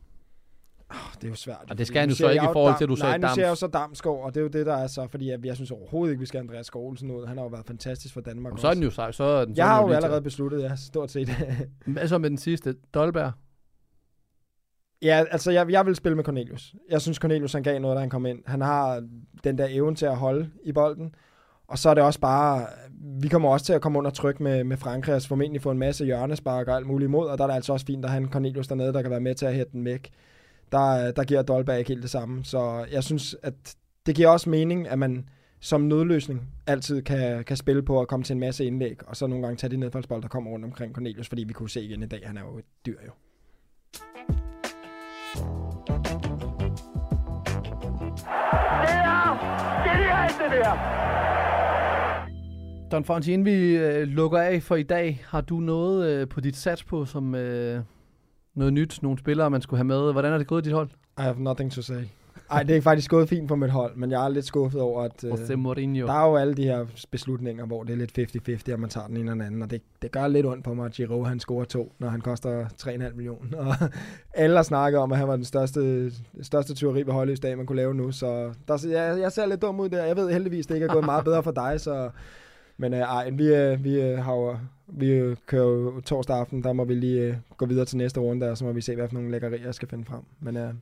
[1.15, 1.65] Det er jo svært.
[1.71, 3.29] Og det skal han jo så ikke i forhold til, at du Nej, sagde nu
[3.35, 5.47] ser jeg jo så Damsgaard, og det er jo det, der er så, fordi jeg,
[5.47, 7.27] jeg synes overhovedet ikke, vi skal Andreas Skålsen ud.
[7.27, 8.51] Han har jo været fantastisk for Danmark.
[8.51, 9.13] Jamen, så er den jo sej.
[9.13, 10.25] Så er den, så jeg har jo allerede taget.
[10.25, 11.29] besluttet, ja, stort set.
[11.87, 12.75] Hvad så med den sidste?
[12.95, 13.33] Dolberg?
[15.03, 16.75] Ja, altså jeg, jeg vil spille med Cornelius.
[16.91, 18.39] Jeg synes, Cornelius han gav noget, da han kom ind.
[18.47, 19.03] Han har
[19.45, 21.15] den der evne til at holde i bolden.
[21.69, 22.67] Og så er det også bare,
[23.21, 25.79] vi kommer også til at komme under tryk med, med Frankrig, og formentlig få en
[25.79, 28.23] masse hjørnespark og alt muligt imod, og der er det altså også fint at have
[28.23, 30.11] en Cornelius dernede, der kan være med til at hætte den væk.
[30.73, 32.45] Der, der giver Dolberg ikke helt det samme.
[32.45, 33.55] Så jeg synes, at
[34.07, 35.29] det giver også mening, at man
[35.61, 39.27] som nødløsning altid kan, kan spille på at komme til en masse indlæg, og så
[39.27, 42.03] nogle gange tage de nedfaldsbold, der kommer rundt omkring Cornelius, fordi vi kunne se igen
[42.03, 43.13] i dag, han er jo et dyr jo.
[52.93, 56.41] Don Fonti, inden vi øh, lukker af for i dag, har du noget øh, på
[56.41, 57.83] dit sats på, som øh,
[58.55, 60.13] noget nyt, nogle spillere, man skulle have med?
[60.13, 60.89] Hvordan er det gået i dit hold?
[61.19, 62.05] I have nothing to say.
[62.51, 65.03] Ej, det er faktisk gået fint på mit hold, men jeg er lidt skuffet over,
[65.03, 66.07] at øh, Jose Mourinho.
[66.07, 69.07] der er jo alle de her beslutninger, hvor det er lidt 50-50, at man tager
[69.07, 71.27] den ene eller den anden, og det, det gør lidt ondt på mig, at Giroud
[71.27, 73.59] han scorer to, når han koster 3,5 millioner.
[73.67, 73.75] Og
[74.35, 77.77] alle har snakket om, at han var den største, største tyveri ved dag, man kunne
[77.77, 80.05] lave nu, så der, jeg, jeg ser lidt dum ud der.
[80.05, 82.11] Jeg ved heldigvis, det ikke er gået meget bedre for dig, så...
[82.77, 84.57] Men øh, ej, vi, øh, vi, øh, har jo,
[84.97, 88.21] vi øh, kører jo torsdag aften, der må vi lige øh, gå videre til næste
[88.21, 90.21] runde, og så må vi se, hvad for nogle lækkerier jeg skal finde frem.
[90.41, 90.75] Men øh,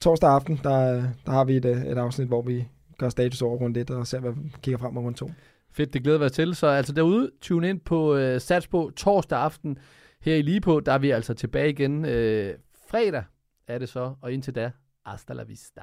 [0.00, 2.68] torsdag aften, der, der har vi et, øh, et afsnit, hvor vi
[2.98, 5.30] gør status over runde 1, og ser, hvad vi kigger frem mod runde 2.
[5.72, 6.54] Fedt, det glæder os til.
[6.54, 9.78] Så altså derude, tune ind på øh, Satsbo torsdag aften.
[10.20, 12.04] Her i Ligepo, der er vi altså tilbage igen.
[12.04, 12.54] Øh,
[12.90, 13.24] fredag
[13.68, 14.70] er det så, og indtil da,
[15.06, 15.82] hasta la vista.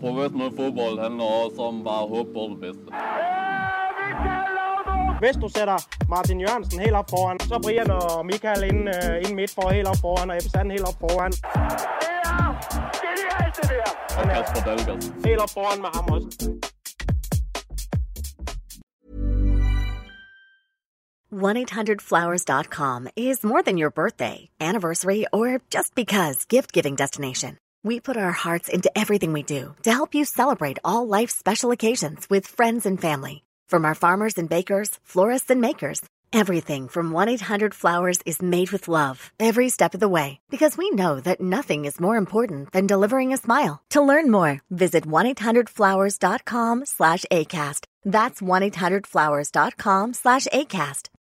[0.00, 2.92] Professionel fodbold handler også om bare at håbe på det bedste.
[5.22, 9.34] Hvis du sætter Martin Jørgensen helt op foran, så Brian og Michael ind, uh, ind
[9.34, 11.32] midt for helt op foran, og Ebbe Sand helt op foran.
[14.18, 15.02] Og Kasper Dahlgaard.
[15.26, 16.50] Helt op foran med ham også.
[21.32, 27.58] one 800 flowerscom is more than your birthday, anniversary, or just because gift giving destination.
[27.84, 31.70] We put our hearts into everything we do to help you celebrate all life's special
[31.70, 33.44] occasions with friends and family.
[33.70, 36.02] From our farmers and bakers, florists and makers,
[36.32, 41.20] everything from 1-800-Flowers is made with love every step of the way because we know
[41.20, 43.80] that nothing is more important than delivering a smile.
[43.90, 47.84] To learn more, visit 1-800-Flowers.com slash ACAST.
[48.04, 51.09] That's 1-800-Flowers.com slash ACAST.